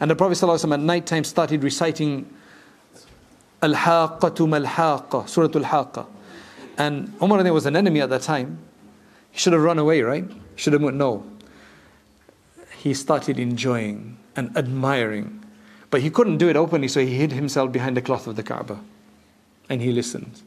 And 0.00 0.10
the 0.10 0.16
Prophet 0.16 0.34
ﷺ 0.34 0.72
at 0.72 0.80
night 0.80 1.06
time 1.06 1.24
started 1.24 1.62
reciting 1.62 2.32
Al-Haqqatu 3.62 4.48
Mal-Haqqa, 4.48 5.28
Surah 5.28 5.50
Al-Haqqa. 5.54 6.06
And 6.78 7.12
Umar 7.22 7.42
was 7.52 7.66
an 7.66 7.76
enemy 7.76 8.00
at 8.00 8.10
that 8.10 8.22
time. 8.22 8.58
He 9.30 9.38
should 9.38 9.52
have 9.52 9.62
run 9.62 9.78
away, 9.78 10.02
right? 10.02 10.24
Should 10.56 10.72
have 10.72 10.82
no. 10.82 11.24
He 12.78 12.94
started 12.94 13.38
enjoying 13.38 14.18
and 14.34 14.56
admiring 14.56 15.40
but 15.90 16.02
he 16.02 16.10
couldn't 16.10 16.38
do 16.38 16.48
it 16.48 16.56
openly, 16.56 16.88
so 16.88 17.00
he 17.00 17.16
hid 17.16 17.32
himself 17.32 17.72
behind 17.72 17.96
the 17.96 18.02
cloth 18.02 18.26
of 18.26 18.36
the 18.36 18.42
Kaaba. 18.42 18.80
And 19.68 19.82
he 19.82 19.92
listened. 19.92 20.42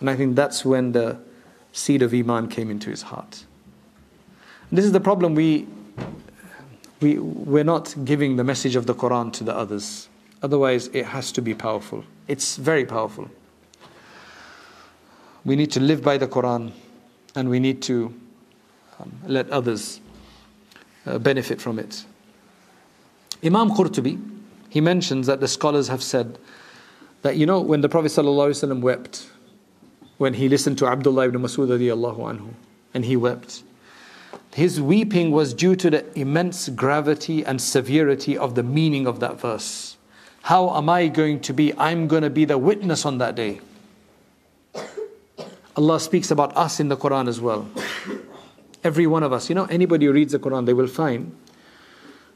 And 0.00 0.10
I 0.10 0.16
think 0.16 0.36
that's 0.36 0.64
when 0.64 0.92
the 0.92 1.18
seed 1.72 2.02
of 2.02 2.12
Iman 2.12 2.48
came 2.48 2.70
into 2.70 2.90
his 2.90 3.02
heart. 3.02 3.44
And 4.68 4.78
this 4.78 4.84
is 4.84 4.92
the 4.92 5.00
problem 5.00 5.34
we, 5.34 5.66
we, 7.00 7.18
we're 7.18 7.64
not 7.64 7.94
giving 8.04 8.36
the 8.36 8.44
message 8.44 8.76
of 8.76 8.86
the 8.86 8.94
Quran 8.94 9.32
to 9.34 9.44
the 9.44 9.54
others. 9.54 10.08
Otherwise, 10.42 10.88
it 10.88 11.06
has 11.06 11.32
to 11.32 11.42
be 11.42 11.54
powerful. 11.54 12.04
It's 12.26 12.56
very 12.56 12.84
powerful. 12.84 13.30
We 15.44 15.56
need 15.56 15.70
to 15.72 15.80
live 15.80 16.02
by 16.02 16.18
the 16.18 16.26
Quran 16.26 16.72
and 17.34 17.48
we 17.48 17.60
need 17.60 17.82
to 17.82 18.14
um, 18.98 19.12
let 19.26 19.48
others 19.50 20.00
uh, 21.06 21.18
benefit 21.18 21.60
from 21.60 21.78
it. 21.78 22.04
Imam 23.44 23.70
Qurtubi, 23.70 24.20
he 24.68 24.80
mentions 24.80 25.26
that 25.26 25.40
the 25.40 25.48
scholars 25.48 25.88
have 25.88 26.02
said 26.02 26.38
that, 27.22 27.36
you 27.36 27.46
know, 27.46 27.60
when 27.60 27.80
the 27.80 27.88
Prophet 27.88 28.10
ﷺ 28.10 28.80
wept, 28.80 29.30
when 30.18 30.34
he 30.34 30.48
listened 30.48 30.78
to 30.78 30.86
Abdullah 30.86 31.26
ibn 31.26 31.40
Masud 31.40 32.54
and 32.94 33.04
he 33.04 33.16
wept, 33.16 33.62
his 34.54 34.80
weeping 34.80 35.30
was 35.30 35.54
due 35.54 35.76
to 35.76 35.90
the 35.90 36.18
immense 36.18 36.68
gravity 36.68 37.44
and 37.44 37.60
severity 37.60 38.36
of 38.36 38.54
the 38.54 38.62
meaning 38.62 39.06
of 39.06 39.20
that 39.20 39.40
verse. 39.40 39.96
How 40.42 40.76
am 40.76 40.88
I 40.88 41.08
going 41.08 41.40
to 41.40 41.52
be? 41.52 41.72
I'm 41.78 42.08
going 42.08 42.22
to 42.22 42.30
be 42.30 42.44
the 42.44 42.58
witness 42.58 43.04
on 43.04 43.18
that 43.18 43.34
day. 43.34 43.60
Allah 45.76 46.00
speaks 46.00 46.30
about 46.32 46.56
us 46.56 46.80
in 46.80 46.88
the 46.88 46.96
Quran 46.96 47.28
as 47.28 47.40
well. 47.40 47.70
Every 48.82 49.06
one 49.06 49.22
of 49.22 49.32
us. 49.32 49.48
You 49.48 49.54
know, 49.54 49.66
anybody 49.66 50.06
who 50.06 50.12
reads 50.12 50.32
the 50.32 50.38
Quran, 50.38 50.66
they 50.66 50.72
will 50.72 50.88
find 50.88 51.36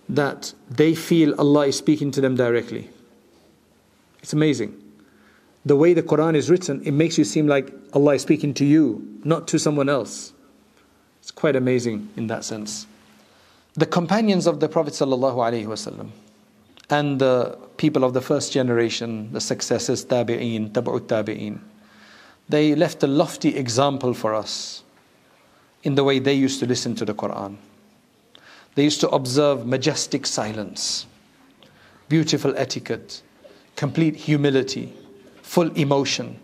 that 0.09 0.55
they 0.71 0.95
feel 0.95 1.35
Allah 1.41 1.67
is 1.67 1.77
speaking 1.77 2.11
to 2.13 2.21
them 2.21 2.37
directly. 2.37 2.91
It's 4.23 4.33
amazing. 4.33 4.81
The 5.65 5.75
way 5.75 5.95
the 5.95 6.03
Quran 6.03 6.37
is 6.37 6.51
written, 6.51 6.83
it 6.83 6.93
makes 6.93 7.19
you 7.19 7.25
seem 7.25 7.47
like 7.47 7.73
Allah 7.93 8.15
is 8.15 8.23
speaking 8.23 8.55
to 8.55 8.65
you, 8.65 9.19
not 9.25 9.49
to 9.49 9.59
someone 9.59 9.89
else. 9.89 10.33
It's 11.23 11.31
quite 11.31 11.55
amazing 11.55 12.09
in 12.17 12.27
that 12.27 12.45
sense. 12.45 12.89
The 13.75 13.87
companions 13.87 14.49
of 14.49 14.59
the 14.59 14.69
Prophet 14.69 14.93
ﷺ 14.93 16.11
and 16.91 17.21
the 17.21 17.57
people 17.77 18.03
of 18.03 18.13
the 18.13 18.21
first 18.21 18.53
generation, 18.53 19.33
the 19.33 19.41
successors, 19.41 20.05
tabi'een, 20.05 20.73
tabu'ut 20.73 21.07
tabi'een, 21.07 21.61
they 22.49 22.75
left 22.75 23.05
a 23.05 23.07
lofty 23.07 23.57
example 23.57 24.15
for 24.15 24.35
us 24.35 24.83
in 25.85 25.95
the 25.95 26.03
way 26.03 26.19
they 26.19 26.35
used 26.35 26.59
to 26.59 26.67
listen 26.67 26.97
to 26.97 27.05
the 27.05 27.15
Quran. 27.15 27.57
They 28.75 28.83
used 28.83 29.01
to 29.01 29.09
observe 29.11 29.65
majestic 29.65 30.27
silence, 30.27 31.07
beautiful 32.09 32.53
etiquette, 32.57 33.23
complete 33.77 34.17
humility, 34.17 34.93
full 35.41 35.71
emotion, 35.75 36.41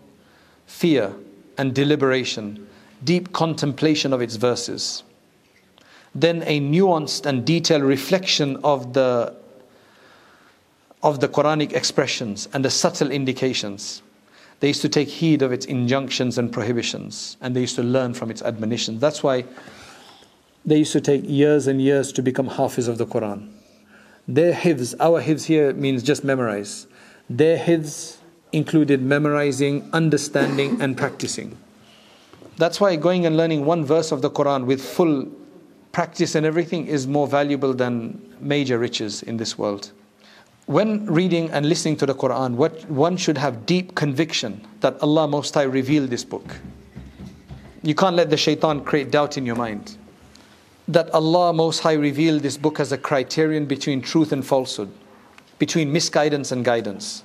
fear 0.67 1.13
and 1.57 1.75
deliberation, 1.75 2.65
deep 3.03 3.33
contemplation 3.33 4.13
of 4.13 4.21
its 4.21 4.35
verses. 4.35 5.03
Then 6.15 6.43
a 6.43 6.59
nuanced 6.59 7.25
and 7.25 7.45
detailed 7.45 7.83
reflection 7.83 8.57
of 8.63 8.93
the, 8.93 9.35
of 11.03 11.19
the 11.19 11.27
Quranic 11.27 11.73
expressions 11.73 12.49
and 12.53 12.65
the 12.65 12.69
subtle 12.69 13.11
indications. 13.11 14.01
They 14.59 14.67
used 14.69 14.81
to 14.81 14.89
take 14.89 15.07
heed 15.07 15.41
of 15.41 15.51
its 15.51 15.65
injunctions 15.65 16.37
and 16.37 16.51
prohibitions, 16.51 17.37
and 17.41 17.55
they 17.55 17.61
used 17.61 17.75
to 17.75 17.83
learn 17.83 18.13
from 18.13 18.29
its 18.29 18.41
admonitions. 18.41 18.99
That's 18.99 19.23
why 19.23 19.45
they 20.65 20.79
used 20.79 20.91
to 20.93 21.01
take 21.01 21.21
years 21.25 21.67
and 21.67 21.81
years 21.81 22.11
to 22.13 22.21
become 22.21 22.47
hafiz 22.47 22.87
of 22.87 22.97
the 22.97 23.05
Quran. 23.05 23.49
Their 24.27 24.53
hifz, 24.53 24.93
our 24.99 25.21
hifz 25.21 25.45
here 25.45 25.73
means 25.73 26.03
just 26.03 26.23
memorize. 26.23 26.87
Their 27.29 27.57
hifz 27.57 28.17
included 28.51 29.01
memorizing, 29.01 29.89
understanding, 29.93 30.81
and 30.81 30.97
practicing. 30.97 31.57
That's 32.59 32.81
why 32.81 32.97
going 32.97 33.25
and 33.25 33.37
learning 33.37 33.63
one 33.63 33.85
verse 33.85 34.11
of 34.11 34.21
the 34.21 34.29
Quran 34.29 34.65
with 34.65 34.81
full 34.81 35.31
practice 35.93 36.35
and 36.35 36.45
everything 36.45 36.87
is 36.87 37.07
more 37.07 37.25
valuable 37.25 37.73
than 37.73 38.35
major 38.41 38.77
riches 38.77 39.23
in 39.23 39.37
this 39.37 39.57
world. 39.57 39.93
When 40.65 41.05
reading 41.05 41.49
and 41.51 41.69
listening 41.69 41.95
to 41.97 42.05
the 42.05 42.13
Quran, 42.13 42.55
what 42.55 42.83
one 42.91 43.15
should 43.15 43.37
have 43.37 43.65
deep 43.65 43.95
conviction 43.95 44.67
that 44.81 45.01
Allah 45.01 45.25
Most 45.25 45.53
High 45.53 45.63
revealed 45.63 46.09
this 46.09 46.25
book. 46.25 46.57
You 47.81 47.95
can't 47.95 48.17
let 48.17 48.29
the 48.29 48.35
shaitan 48.35 48.83
create 48.83 49.09
doubt 49.09 49.37
in 49.37 49.45
your 49.45 49.55
mind. 49.55 49.95
That 50.89 51.09
Allah 51.11 51.53
Most 51.53 51.79
High 51.79 51.93
revealed 51.93 52.41
this 52.41 52.57
book 52.57 52.81
as 52.81 52.91
a 52.91 52.97
criterion 52.97 53.67
between 53.67 54.01
truth 54.01 54.33
and 54.33 54.45
falsehood, 54.45 54.91
between 55.59 55.93
misguidance 55.93 56.51
and 56.51 56.65
guidance. 56.65 57.23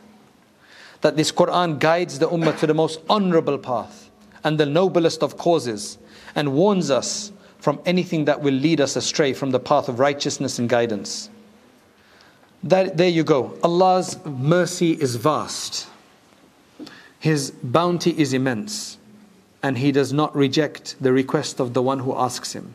That 1.00 1.16
this 1.16 1.32
Quran 1.32 1.80
guides 1.80 2.20
the 2.20 2.28
Ummah 2.28 2.56
to 2.60 2.68
the 2.68 2.74
most 2.74 3.00
honorable 3.10 3.58
path 3.58 4.03
and 4.44 4.60
the 4.60 4.66
noblest 4.66 5.22
of 5.22 5.36
causes 5.36 5.98
and 6.34 6.52
warns 6.52 6.90
us 6.90 7.32
from 7.58 7.80
anything 7.86 8.26
that 8.26 8.42
will 8.42 8.54
lead 8.54 8.80
us 8.80 8.94
astray 8.94 9.32
from 9.32 9.50
the 9.50 9.58
path 9.58 9.88
of 9.88 9.98
righteousness 9.98 10.58
and 10.58 10.68
guidance. 10.68 11.30
That, 12.62 12.98
there 12.98 13.08
you 13.08 13.24
go. 13.24 13.58
Allah's 13.62 14.22
mercy 14.24 14.92
is 14.92 15.16
vast, 15.16 15.86
His 17.18 17.50
bounty 17.50 18.18
is 18.18 18.34
immense, 18.34 18.98
and 19.62 19.78
He 19.78 19.92
does 19.92 20.12
not 20.12 20.36
reject 20.36 20.96
the 21.00 21.12
request 21.12 21.58
of 21.58 21.72
the 21.72 21.82
one 21.82 22.00
who 22.00 22.14
asks 22.14 22.52
Him. 22.52 22.74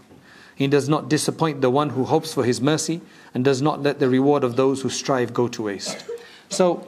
He 0.56 0.68
does 0.68 0.90
not 0.90 1.08
disappoint 1.08 1.62
the 1.62 1.70
one 1.70 1.92
who 1.92 2.04
hopes 2.04 2.34
for 2.34 2.44
His 2.44 2.60
mercy 2.60 3.02
and 3.34 3.46
does 3.46 3.62
not 3.62 3.84
let 3.84 4.00
the 4.00 4.10
reward 4.10 4.44
of 4.44 4.56
those 4.56 4.82
who 4.82 4.90
strive 4.90 5.34
go 5.34 5.48
to 5.48 5.64
waste. 5.64 6.04
So, 6.50 6.88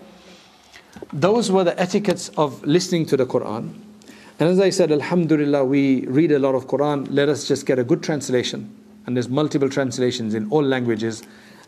those 1.14 1.52
were 1.52 1.64
the 1.64 1.80
etiquettes 1.80 2.30
of 2.30 2.64
listening 2.66 3.06
to 3.08 3.18
the 3.18 3.26
Quran. 3.26 3.74
And 4.42 4.50
as 4.50 4.60
I 4.60 4.72
said, 4.72 4.92
Alhamdulillah, 4.92 5.64
we 5.66 6.08
read 6.08 6.32
a 6.32 6.40
lot 6.40 6.56
of 6.56 6.66
Quran. 6.66 7.06
Let 7.12 7.30
us 7.30 7.48
just 7.48 7.68
get 7.68 7.78
a 7.78 7.84
good 7.84 8.02
translation. 8.02 8.76
And 9.06 9.16
there's 9.16 9.30
multiple 9.30 9.70
translations 9.70 10.34
in 10.34 10.50
all 10.50 10.64
languages. 10.64 11.22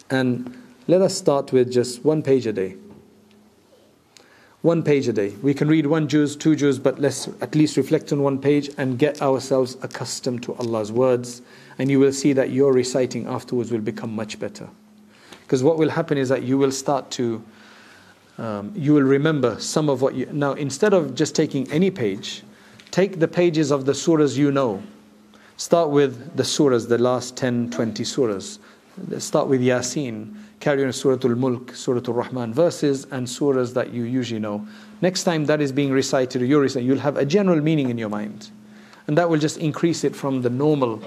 And 0.09 0.57
let 0.87 0.99
us 1.03 1.15
start 1.15 1.51
with 1.51 1.71
just 1.71 2.03
one 2.03 2.23
page 2.23 2.47
a 2.47 2.51
day. 2.51 2.75
One 4.63 4.81
page 4.81 5.07
a 5.07 5.13
day. 5.13 5.35
We 5.43 5.53
can 5.53 5.67
read 5.67 5.85
one 5.85 6.07
juz, 6.07 6.35
two 6.35 6.55
juz, 6.55 6.79
but 6.79 6.97
let's 6.97 7.27
at 7.41 7.53
least 7.53 7.77
reflect 7.77 8.11
on 8.11 8.23
one 8.23 8.39
page 8.39 8.71
and 8.79 8.97
get 8.97 9.21
ourselves 9.21 9.77
accustomed 9.83 10.41
to 10.41 10.55
Allah's 10.55 10.91
words. 10.91 11.43
And 11.77 11.91
you 11.91 11.99
will 11.99 12.11
see 12.11 12.33
that 12.33 12.49
your 12.49 12.73
reciting 12.73 13.27
afterwards 13.27 13.71
will 13.71 13.81
become 13.81 14.15
much 14.15 14.39
better. 14.39 14.67
Because 15.41 15.61
what 15.61 15.77
will 15.77 15.91
happen 15.91 16.17
is 16.17 16.27
that 16.29 16.41
you 16.41 16.57
will 16.57 16.71
start 16.71 17.11
to, 17.11 17.43
um, 18.39 18.73
you 18.75 18.95
will 18.95 19.03
remember 19.03 19.59
some 19.59 19.89
of 19.89 20.01
what 20.01 20.15
you. 20.15 20.27
Now, 20.31 20.53
instead 20.53 20.95
of 20.95 21.13
just 21.13 21.35
taking 21.35 21.71
any 21.71 21.91
page, 21.91 22.41
Take 22.92 23.20
the 23.20 23.28
pages 23.28 23.70
of 23.70 23.84
the 23.84 23.92
surahs 23.92 24.36
you 24.36 24.50
know. 24.50 24.82
Start 25.56 25.90
with 25.90 26.36
the 26.36 26.42
surahs, 26.42 26.88
the 26.88 26.98
last 26.98 27.36
10, 27.36 27.70
20 27.70 28.02
surahs. 28.04 28.58
Start 29.18 29.48
with 29.48 29.60
Yasin, 29.60 30.34
carry 30.60 30.84
on 30.84 30.92
Surah 30.92 31.18
Al 31.24 31.36
Mulk, 31.36 31.74
Surah 31.74 32.00
Al 32.06 32.14
Rahman 32.14 32.52
verses, 32.52 33.06
and 33.10 33.26
surahs 33.26 33.74
that 33.74 33.92
you 33.92 34.04
usually 34.04 34.40
know. 34.40 34.66
Next 35.00 35.24
time 35.24 35.46
that 35.46 35.60
is 35.60 35.70
being 35.72 35.92
recited, 35.92 36.42
you're 36.42 36.60
reciting, 36.60 36.86
you'll 36.86 36.98
have 36.98 37.16
a 37.16 37.24
general 37.24 37.60
meaning 37.60 37.90
in 37.90 37.98
your 37.98 38.08
mind. 38.08 38.50
And 39.06 39.16
that 39.16 39.30
will 39.30 39.38
just 39.38 39.58
increase 39.58 40.04
it 40.04 40.14
from 40.14 40.42
the 40.42 40.50
normal 40.50 41.02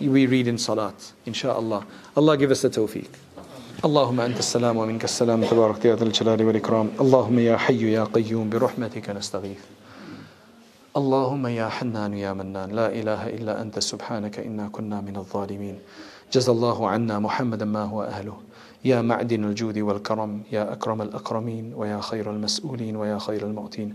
we 0.00 0.26
read 0.26 0.48
in 0.48 0.58
Salat, 0.58 1.12
inshaAllah. 1.26 1.84
Allah 2.16 2.36
give 2.36 2.50
us 2.50 2.62
the 2.62 2.70
tawfiq. 2.70 3.08
اللهم 3.84 4.20
أنت 4.20 4.38
السلام 4.38 4.76
ومنك 4.76 5.04
السلام 5.04 5.44
تبارك 5.44 5.84
يا 5.84 5.96
ذا 5.96 6.04
الجلال 6.04 6.44
والإكرام 6.44 6.90
اللهم 7.00 7.38
يا 7.38 7.56
حي 7.56 7.92
يا 7.92 8.04
قيوم 8.04 8.50
برحمتك 8.50 9.10
نستغيث 9.10 9.58
اللهم 10.99 11.47
يا 11.47 11.67
حنان 11.69 12.13
يا 12.13 12.33
منان 12.33 12.69
لا 12.75 12.87
إله 12.91 13.21
إلا 13.39 13.61
أنت 13.61 13.79
سبحانك 13.79 14.39
إنا 14.39 14.67
كنا 14.67 15.01
من 15.01 15.15
الظالمين. 15.15 15.79
جزى 16.33 16.51
الله 16.51 16.77
عنا 16.89 17.19
محمدا 17.19 17.65
ما 17.65 17.83
هو 17.83 18.03
أهله. 18.03 18.37
يا 18.85 19.01
معدن 19.01 19.43
الجود 19.45 19.77
والكرم 19.77 20.31
يا 20.51 20.73
أكرم 20.73 21.01
الأكرمين 21.01 21.73
ويا 21.75 21.99
خير 22.01 22.31
المسؤولين 22.31 22.95
ويا 22.95 23.17
خير 23.17 23.41
المعطين 23.47 23.89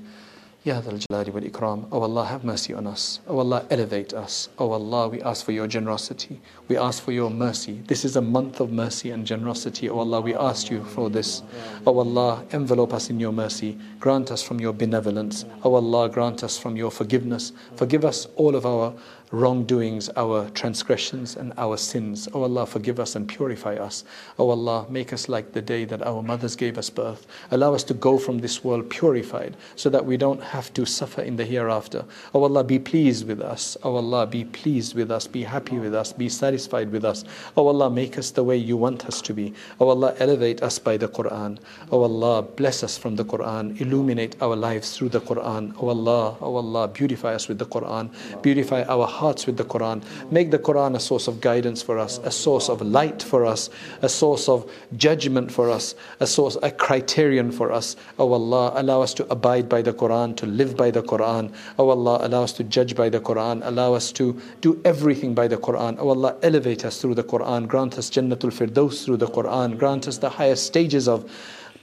Ya 0.64 0.80
Dhal 0.80 0.98
Jalali 0.98 1.30
wal 1.30 1.42
Ikram. 1.42 1.84
Oh 1.92 2.00
Allah, 2.00 2.24
have 2.24 2.42
mercy 2.42 2.72
on 2.72 2.86
us. 2.86 3.20
Oh 3.28 3.38
Allah, 3.38 3.66
elevate 3.68 4.14
us. 4.14 4.48
Oh 4.58 4.72
Allah, 4.72 5.08
we 5.08 5.20
ask 5.20 5.44
for 5.44 5.52
your 5.52 5.66
generosity. 5.66 6.40
We 6.68 6.78
ask 6.78 7.02
for 7.02 7.12
your 7.12 7.28
mercy. 7.28 7.82
This 7.86 8.02
is 8.02 8.16
a 8.16 8.22
month 8.22 8.60
of 8.60 8.72
mercy 8.72 9.10
and 9.10 9.26
generosity. 9.26 9.90
Oh 9.90 9.98
Allah, 9.98 10.22
we 10.22 10.34
ask 10.34 10.70
you 10.70 10.82
for 10.82 11.10
this. 11.10 11.42
Oh 11.86 11.98
Allah, 11.98 12.46
envelope 12.50 12.94
us 12.94 13.10
in 13.10 13.20
your 13.20 13.30
mercy. 13.30 13.78
Grant 14.00 14.30
us 14.30 14.42
from 14.42 14.58
your 14.58 14.72
benevolence. 14.72 15.44
Oh 15.64 15.74
Allah, 15.74 16.08
grant 16.08 16.42
us 16.42 16.56
from 16.56 16.76
your 16.76 16.90
forgiveness. 16.90 17.52
Forgive 17.76 18.06
us 18.06 18.26
all 18.36 18.56
of 18.56 18.64
our 18.64 18.94
wrongdoings, 19.30 20.10
our 20.16 20.48
transgressions, 20.50 21.36
and 21.36 21.52
our 21.56 21.76
sins. 21.76 22.28
O 22.32 22.40
oh 22.40 22.42
Allah, 22.42 22.66
forgive 22.66 23.00
us 23.00 23.16
and 23.16 23.28
purify 23.28 23.74
us. 23.74 24.04
O 24.38 24.46
oh 24.46 24.50
Allah, 24.50 24.86
make 24.88 25.12
us 25.12 25.28
like 25.28 25.52
the 25.52 25.62
day 25.62 25.84
that 25.84 26.02
our 26.02 26.22
mothers 26.22 26.54
gave 26.56 26.78
us 26.78 26.90
birth. 26.90 27.26
Allow 27.50 27.74
us 27.74 27.84
to 27.84 27.94
go 27.94 28.18
from 28.18 28.38
this 28.38 28.62
world 28.62 28.88
purified 28.90 29.56
so 29.76 29.90
that 29.90 30.04
we 30.04 30.16
don't 30.16 30.42
have 30.42 30.72
to 30.74 30.86
suffer 30.86 31.22
in 31.22 31.36
the 31.36 31.44
hereafter. 31.44 32.04
O 32.32 32.40
oh 32.40 32.42
Allah, 32.44 32.64
be 32.64 32.78
pleased 32.78 33.26
with 33.26 33.40
us. 33.40 33.76
O 33.82 33.96
Allah, 33.96 34.26
be 34.26 34.44
pleased 34.44 34.94
with 34.94 35.10
us. 35.10 35.26
Be 35.26 35.42
happy 35.42 35.78
with 35.78 35.94
us. 35.94 36.12
Be 36.12 36.28
satisfied 36.28 36.90
with 36.90 37.04
us. 37.04 37.24
O 37.56 37.66
Allah, 37.66 37.90
make 37.90 38.18
us 38.18 38.30
the 38.30 38.44
way 38.44 38.56
you 38.56 38.76
want 38.76 39.06
us 39.06 39.20
to 39.22 39.34
be. 39.34 39.54
O 39.80 39.88
Allah, 39.88 40.14
elevate 40.18 40.62
us 40.62 40.78
by 40.78 40.96
the 40.96 41.08
Quran. 41.08 41.58
O 41.90 42.02
Allah, 42.02 42.42
bless 42.42 42.82
us 42.82 42.96
from 42.96 43.16
the 43.16 43.24
Quran. 43.24 43.80
Illuminate 43.80 44.40
our 44.42 44.56
lives 44.56 44.96
through 44.96 45.08
the 45.08 45.20
Quran. 45.20 45.74
O 45.80 45.88
Allah, 45.88 46.36
O 46.40 46.56
Allah, 46.56 46.88
beautify 46.88 47.34
us 47.34 47.48
with 47.48 47.58
the 47.58 47.66
Quran. 47.66 48.10
Beautify 48.42 48.84
our 48.84 49.06
hearts 49.14 49.46
with 49.46 49.56
the 49.56 49.64
Quran. 49.64 50.02
Make 50.30 50.50
the 50.50 50.58
Quran 50.58 50.96
a 50.96 51.00
source 51.00 51.28
of 51.28 51.40
guidance 51.40 51.82
for 51.82 51.98
us, 51.98 52.18
a 52.24 52.30
source 52.30 52.68
of 52.68 52.82
light 52.82 53.22
for 53.22 53.46
us, 53.46 53.70
a 54.02 54.08
source 54.08 54.48
of 54.48 54.70
judgment 54.96 55.50
for 55.50 55.70
us, 55.70 55.94
a 56.20 56.26
source, 56.26 56.56
a 56.62 56.70
criterion 56.70 57.50
for 57.52 57.72
us. 57.72 57.96
Oh 58.18 58.32
Allah, 58.32 58.72
allow 58.74 59.00
us 59.02 59.14
to 59.14 59.26
abide 59.30 59.68
by 59.68 59.82
the 59.82 59.92
Quran, 59.92 60.36
to 60.36 60.46
live 60.46 60.76
by 60.76 60.90
the 60.90 61.02
Quran. 61.02 61.52
Oh 61.78 61.90
Allah, 61.90 62.18
allow 62.22 62.42
us 62.42 62.52
to 62.54 62.64
judge 62.64 62.94
by 62.96 63.08
the 63.08 63.20
Quran. 63.20 63.64
Allow 63.64 63.94
us 63.94 64.12
to 64.12 64.40
do 64.60 64.80
everything 64.84 65.34
by 65.34 65.48
the 65.48 65.56
Quran. 65.56 65.96
Oh 65.98 66.08
Allah, 66.08 66.36
elevate 66.42 66.84
us 66.84 67.00
through 67.00 67.14
the 67.14 67.24
Quran. 67.24 67.68
Grant 67.68 67.98
us 67.98 68.10
Jannatul 68.10 68.52
Firdaus 68.52 69.04
through 69.04 69.18
the 69.18 69.28
Quran. 69.28 69.78
Grant 69.78 70.08
us 70.08 70.18
the 70.18 70.30
highest 70.30 70.66
stages 70.66 71.08
of 71.08 71.30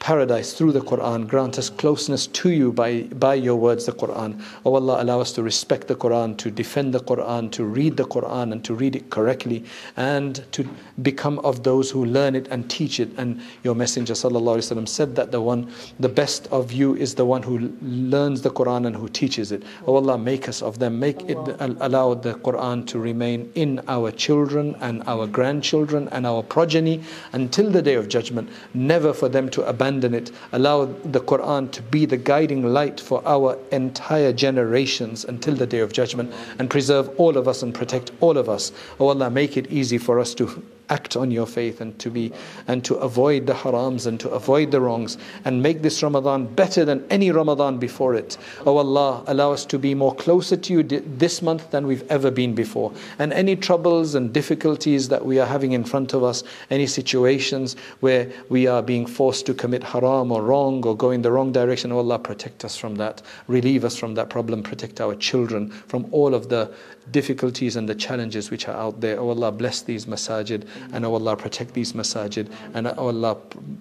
paradise 0.01 0.53
through 0.53 0.73
the 0.73 0.81
Quran. 0.81 1.27
Grant 1.27 1.59
us 1.59 1.69
closeness 1.69 2.27
to 2.29 2.51
you 2.51 2.73
by, 2.73 3.03
by 3.03 3.35
your 3.35 3.57
words, 3.57 3.87
the 3.87 3.93
Quran. 3.93 4.41
Oh 4.65 4.75
Allah, 4.75 5.03
allow 5.03 5.21
us 5.21 5.33
to 5.33 5.43
respect 5.43 5.89
the 5.89 5.97
Quran, 5.97 6.37
to 6.39 6.51
defend 6.51 6.95
the 6.95 7.01
Quran, 7.01 7.51
to 7.53 7.65
read 7.65 7.97
the 7.97 8.05
Quran 8.05 8.53
and 8.53 8.65
to 8.65 8.75
read 8.75 8.95
it 8.95 9.11
correctly, 9.11 9.65
and 9.97 10.45
to 10.53 10.69
become 11.03 11.39
of 11.41 11.63
those 11.65 11.91
who 11.91 12.05
learn 12.05 12.37
it 12.37 12.47
and 12.49 12.71
teach 12.71 13.01
it. 13.01 13.11
And 13.17 13.41
your 13.65 13.75
Messenger 13.75 14.15
وسلم, 14.15 14.89
said 14.89 15.17
that 15.17 15.33
the 15.33 15.41
one, 15.41 15.73
the 15.99 16.09
best 16.09 16.47
of 16.53 16.73
you 16.73 16.95
is 16.95 17.15
the 17.15 17.25
one 17.25 17.43
who 17.43 17.73
learns 17.83 18.43
the 18.43 18.51
Quran 18.51 18.87
and 18.87 18.95
who 18.95 19.09
teaches 19.09 19.51
it. 19.51 19.65
Oh 19.89 19.97
Allah, 19.97 20.19
make 20.19 20.49
us 20.49 20.63
of 20.63 20.79
them. 20.79 21.01
Make 21.01 21.23
it 21.29 21.37
allow 21.59 22.15
the 22.15 22.35
Quran 22.35 22.87
to 22.87 23.01
remain 23.01 23.51
in 23.55 23.81
our 23.89 24.13
children 24.13 24.77
and 24.81 25.03
our 25.09 25.27
grandchildren 25.27 26.09
and 26.13 26.27
our 26.27 26.45
progeny 26.45 27.03
until 27.33 27.71
the 27.71 27.83
day 27.83 27.95
of 27.95 28.09
judgment. 28.09 28.49
Never 28.73 29.13
for 29.13 29.29
them 29.29 29.49
to 29.51 29.63
abandon 29.63 29.90
abandon 29.92 30.14
it. 30.14 30.32
Allow 30.54 30.86
the 30.86 31.20
Quran 31.20 31.72
to 31.72 31.82
be 31.82 32.06
the 32.06 32.18
guiding 32.18 32.64
light 32.74 33.00
for 33.00 33.22
our 33.26 33.58
entire 33.72 34.32
generations 34.32 35.26
until 35.26 35.56
the 35.56 35.68
day 35.68 35.80
of 35.80 35.92
judgment 35.92 36.34
and 36.60 36.70
preserve 36.70 37.10
all 37.20 37.38
of 37.38 37.48
us 37.48 37.62
and 37.62 37.74
protect 37.74 38.12
all 38.22 38.38
of 38.38 38.48
us. 38.48 38.72
Oh 39.00 39.08
Allah, 39.10 39.30
make 39.30 39.58
it 39.58 39.72
easy 39.72 39.98
for 39.98 40.20
us 40.20 40.34
to 40.36 40.64
act 40.92 41.16
on 41.16 41.32
your 41.32 41.48
faith 41.48 41.82
and 41.82 41.98
to 42.00 42.12
be 42.12 42.32
and 42.68 42.84
to 42.86 42.96
avoid 42.96 43.48
the 43.48 43.54
harams 43.54 44.06
and 44.06 44.20
to 44.20 44.30
avoid 44.30 44.70
the 44.72 44.82
wrongs 44.82 45.18
and 45.46 45.64
make 45.64 45.82
this 45.82 46.04
Ramadan 46.04 46.46
better 46.46 46.86
than 46.86 47.06
any 47.10 47.32
Ramadan 47.32 47.80
before 47.80 48.14
it. 48.14 48.38
Oh 48.66 48.78
Allah, 48.78 49.24
allow 49.28 49.54
us 49.54 49.66
to 49.66 49.80
be 49.80 49.96
more 49.96 50.14
closer 50.14 50.58
to 50.58 50.74
you 50.74 50.84
this 50.84 51.42
month 51.42 51.72
than 51.72 51.88
we've 51.88 52.06
ever 52.12 52.30
been 52.30 52.54
before. 52.54 52.92
And 53.18 53.32
any 53.32 53.56
troubles 53.56 54.16
and 54.16 54.34
difficulties 54.34 55.08
that 55.08 55.26
we 55.26 55.40
are 55.40 55.48
having 55.48 55.72
in 55.72 55.84
front 55.86 56.14
of 56.14 56.24
us, 56.24 56.44
any 56.70 56.88
situations 56.88 57.76
where 58.02 58.30
we 58.50 58.68
are 58.68 58.84
being 58.84 59.06
forced 59.06 59.46
to 59.46 59.54
commit 59.54 59.84
haram 59.84 60.32
or 60.32 60.42
wrong 60.44 60.86
or 60.86 60.96
go 60.96 61.12
in 61.12 61.22
the 61.22 61.32
wrong 61.32 61.52
direction, 61.52 61.92
oh 61.92 61.98
Allah, 61.98 62.20
protect 62.20 62.66
us 62.66 62.76
from 62.76 62.96
that. 62.96 63.22
Relieve 63.48 63.86
us 63.86 63.96
from 63.96 64.16
that 64.16 64.30
problem. 64.30 64.62
Protect 64.62 65.00
our 65.00 65.16
children 65.16 65.70
from 65.70 66.08
all 66.12 66.36
of 66.36 66.50
the 66.50 66.70
difficulties 67.12 67.76
and 67.76 67.90
the 67.90 67.96
challenges 67.96 68.52
which 68.52 68.68
are 68.68 68.76
out 68.76 69.02
there. 69.02 69.20
Oh 69.20 69.30
Allah, 69.30 69.52
bless 69.52 69.82
these 69.82 70.06
masajid 70.06 70.68
and 70.93 71.05
oh 71.05 71.15
Allah, 71.15 71.37
protect 71.37 71.75
these 71.75 71.93
masajid 71.93 72.51
and 72.75 72.87
oh 72.87 73.09
Allah, 73.09 73.37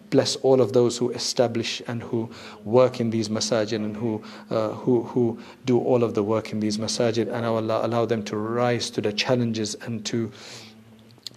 bless 0.09 0.35
all 0.37 0.59
of 0.61 0.73
those 0.73 0.97
who 0.97 1.11
establish 1.11 1.81
and 1.87 2.01
who 2.01 2.29
work 2.63 2.99
in 2.99 3.09
these 3.11 3.29
masajid 3.29 3.75
and 3.75 3.95
who, 3.95 4.23
uh, 4.49 4.69
who, 4.69 5.03
who 5.03 5.37
do 5.65 5.79
all 5.79 6.03
of 6.03 6.13
the 6.13 6.23
work 6.23 6.51
in 6.51 6.59
these 6.59 6.77
masajid 6.77 7.31
and 7.31 7.45
oh 7.45 7.55
Allah, 7.55 7.85
allow 7.85 8.05
them 8.05 8.23
to 8.23 8.37
rise 8.37 8.89
to 8.91 9.01
the 9.01 9.13
challenges 9.13 9.75
and 9.75 10.05
to 10.05 10.31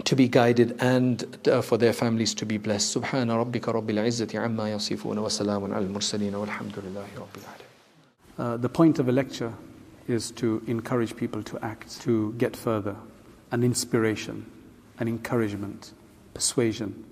to 0.04 0.14
be 0.14 0.28
guided 0.28 0.76
and 0.80 1.48
uh, 1.48 1.61
for 1.61 1.76
their 1.76 1.92
families 1.92 2.32
to 2.34 2.46
be 2.46 2.56
blessed. 2.56 2.94
سبحان 2.94 3.30
ربك 3.30 3.68
رب 3.68 3.90
العزة 3.90 4.38
عما 4.38 4.72
يصفون 4.72 5.18
وسلام 5.18 5.74
على 5.74 5.87
المرسلين 5.87 6.34
والحمد 6.34 6.78
لله 6.78 7.06
رب 7.18 7.37
العالمين. 7.37 7.68
Uh, 8.38 8.56
the 8.56 8.68
point 8.68 9.00
of 9.00 9.08
a 9.08 9.12
lecture 9.12 9.52
is 10.06 10.30
to 10.30 10.62
encourage 10.66 11.16
people 11.16 11.42
to 11.42 11.58
act, 11.62 12.00
to 12.00 12.32
get 12.38 12.56
further, 12.56 12.96
an 13.50 13.62
inspiration, 13.62 14.46
an 14.99 15.08
encouragement, 15.08 15.93
persuasion. 16.34 17.03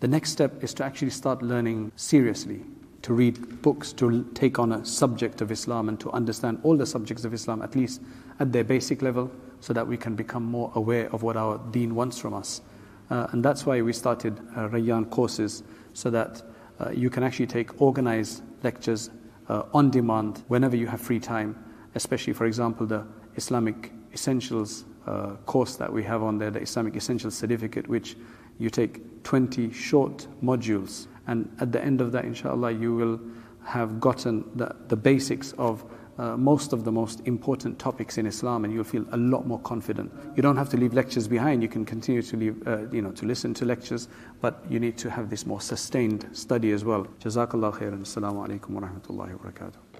The 0.00 0.08
next 0.08 0.30
step 0.30 0.62
is 0.64 0.74
to 0.74 0.84
actually 0.84 1.10
start 1.10 1.42
learning 1.42 1.92
seriously, 1.96 2.62
to 3.02 3.14
read 3.14 3.62
books, 3.62 3.92
to 3.94 4.24
take 4.34 4.58
on 4.58 4.72
a 4.72 4.84
subject 4.84 5.40
of 5.40 5.50
Islam 5.50 5.88
and 5.88 5.98
to 6.00 6.10
understand 6.10 6.60
all 6.62 6.76
the 6.76 6.86
subjects 6.86 7.24
of 7.24 7.32
Islam, 7.32 7.62
at 7.62 7.76
least 7.76 8.00
at 8.40 8.52
their 8.52 8.64
basic 8.64 9.02
level, 9.02 9.30
so 9.60 9.72
that 9.72 9.86
we 9.86 9.96
can 9.96 10.16
become 10.16 10.44
more 10.44 10.72
aware 10.74 11.08
of 11.12 11.22
what 11.22 11.36
our 11.36 11.58
deen 11.70 11.94
wants 11.94 12.18
from 12.18 12.34
us. 12.34 12.62
Uh, 13.10 13.28
and 13.30 13.44
that's 13.44 13.64
why 13.66 13.80
we 13.82 13.92
started 13.92 14.38
uh, 14.56 14.68
Rayyan 14.68 15.08
courses, 15.10 15.62
so 15.92 16.10
that 16.10 16.42
uh, 16.80 16.90
you 16.90 17.10
can 17.10 17.22
actually 17.22 17.46
take 17.46 17.80
organized 17.80 18.42
lectures 18.62 19.10
uh, 19.48 19.64
on 19.74 19.90
demand 19.90 20.42
whenever 20.48 20.76
you 20.76 20.86
have 20.86 21.00
free 21.00 21.20
time, 21.20 21.56
especially, 21.94 22.32
for 22.32 22.46
example, 22.46 22.86
the 22.86 23.06
Islamic 23.36 23.92
Essentials 24.12 24.84
uh, 25.06 25.36
course 25.46 25.76
that 25.76 25.92
we 25.92 26.02
have 26.04 26.22
on 26.22 26.38
there, 26.38 26.50
the 26.50 26.60
Islamic 26.60 26.96
Essentials 26.96 27.34
Certificate, 27.34 27.88
which 27.88 28.16
you 28.58 28.70
take 28.70 29.22
20 29.24 29.72
short 29.72 30.26
modules. 30.42 31.06
And 31.26 31.54
at 31.60 31.72
the 31.72 31.82
end 31.82 32.00
of 32.00 32.12
that, 32.12 32.24
inshallah, 32.24 32.72
you 32.72 32.94
will 32.94 33.20
have 33.64 34.00
gotten 34.00 34.44
the, 34.56 34.74
the 34.88 34.96
basics 34.96 35.52
of 35.52 35.84
uh, 36.18 36.36
most 36.36 36.72
of 36.72 36.84
the 36.84 36.92
most 36.92 37.20
important 37.26 37.78
topics 37.78 38.18
in 38.18 38.26
Islam, 38.26 38.64
and 38.64 38.72
you'll 38.72 38.84
feel 38.84 39.06
a 39.12 39.16
lot 39.16 39.46
more 39.46 39.58
confident. 39.60 40.12
You 40.36 40.42
don't 40.42 40.56
have 40.56 40.68
to 40.70 40.76
leave 40.76 40.92
lectures 40.92 41.26
behind. 41.26 41.62
You 41.62 41.68
can 41.68 41.84
continue 41.84 42.22
to 42.22 42.36
leave, 42.36 42.68
uh, 42.68 42.88
you 42.90 43.00
know, 43.00 43.12
to 43.12 43.24
listen 43.24 43.54
to 43.54 43.64
lectures, 43.64 44.08
but 44.40 44.62
you 44.68 44.78
need 44.78 44.98
to 44.98 45.10
have 45.10 45.30
this 45.30 45.46
more 45.46 45.60
sustained 45.60 46.28
study 46.32 46.72
as 46.72 46.84
well. 46.84 47.06
Jazakallah 47.20 47.74
khairan. 47.74 48.02
Assalamu 48.02 48.46
alaikum 48.46 48.70
wa 48.70 48.82
rahmatullahi 48.82 49.40
wa 49.40 49.50
barakatuh. 49.50 49.91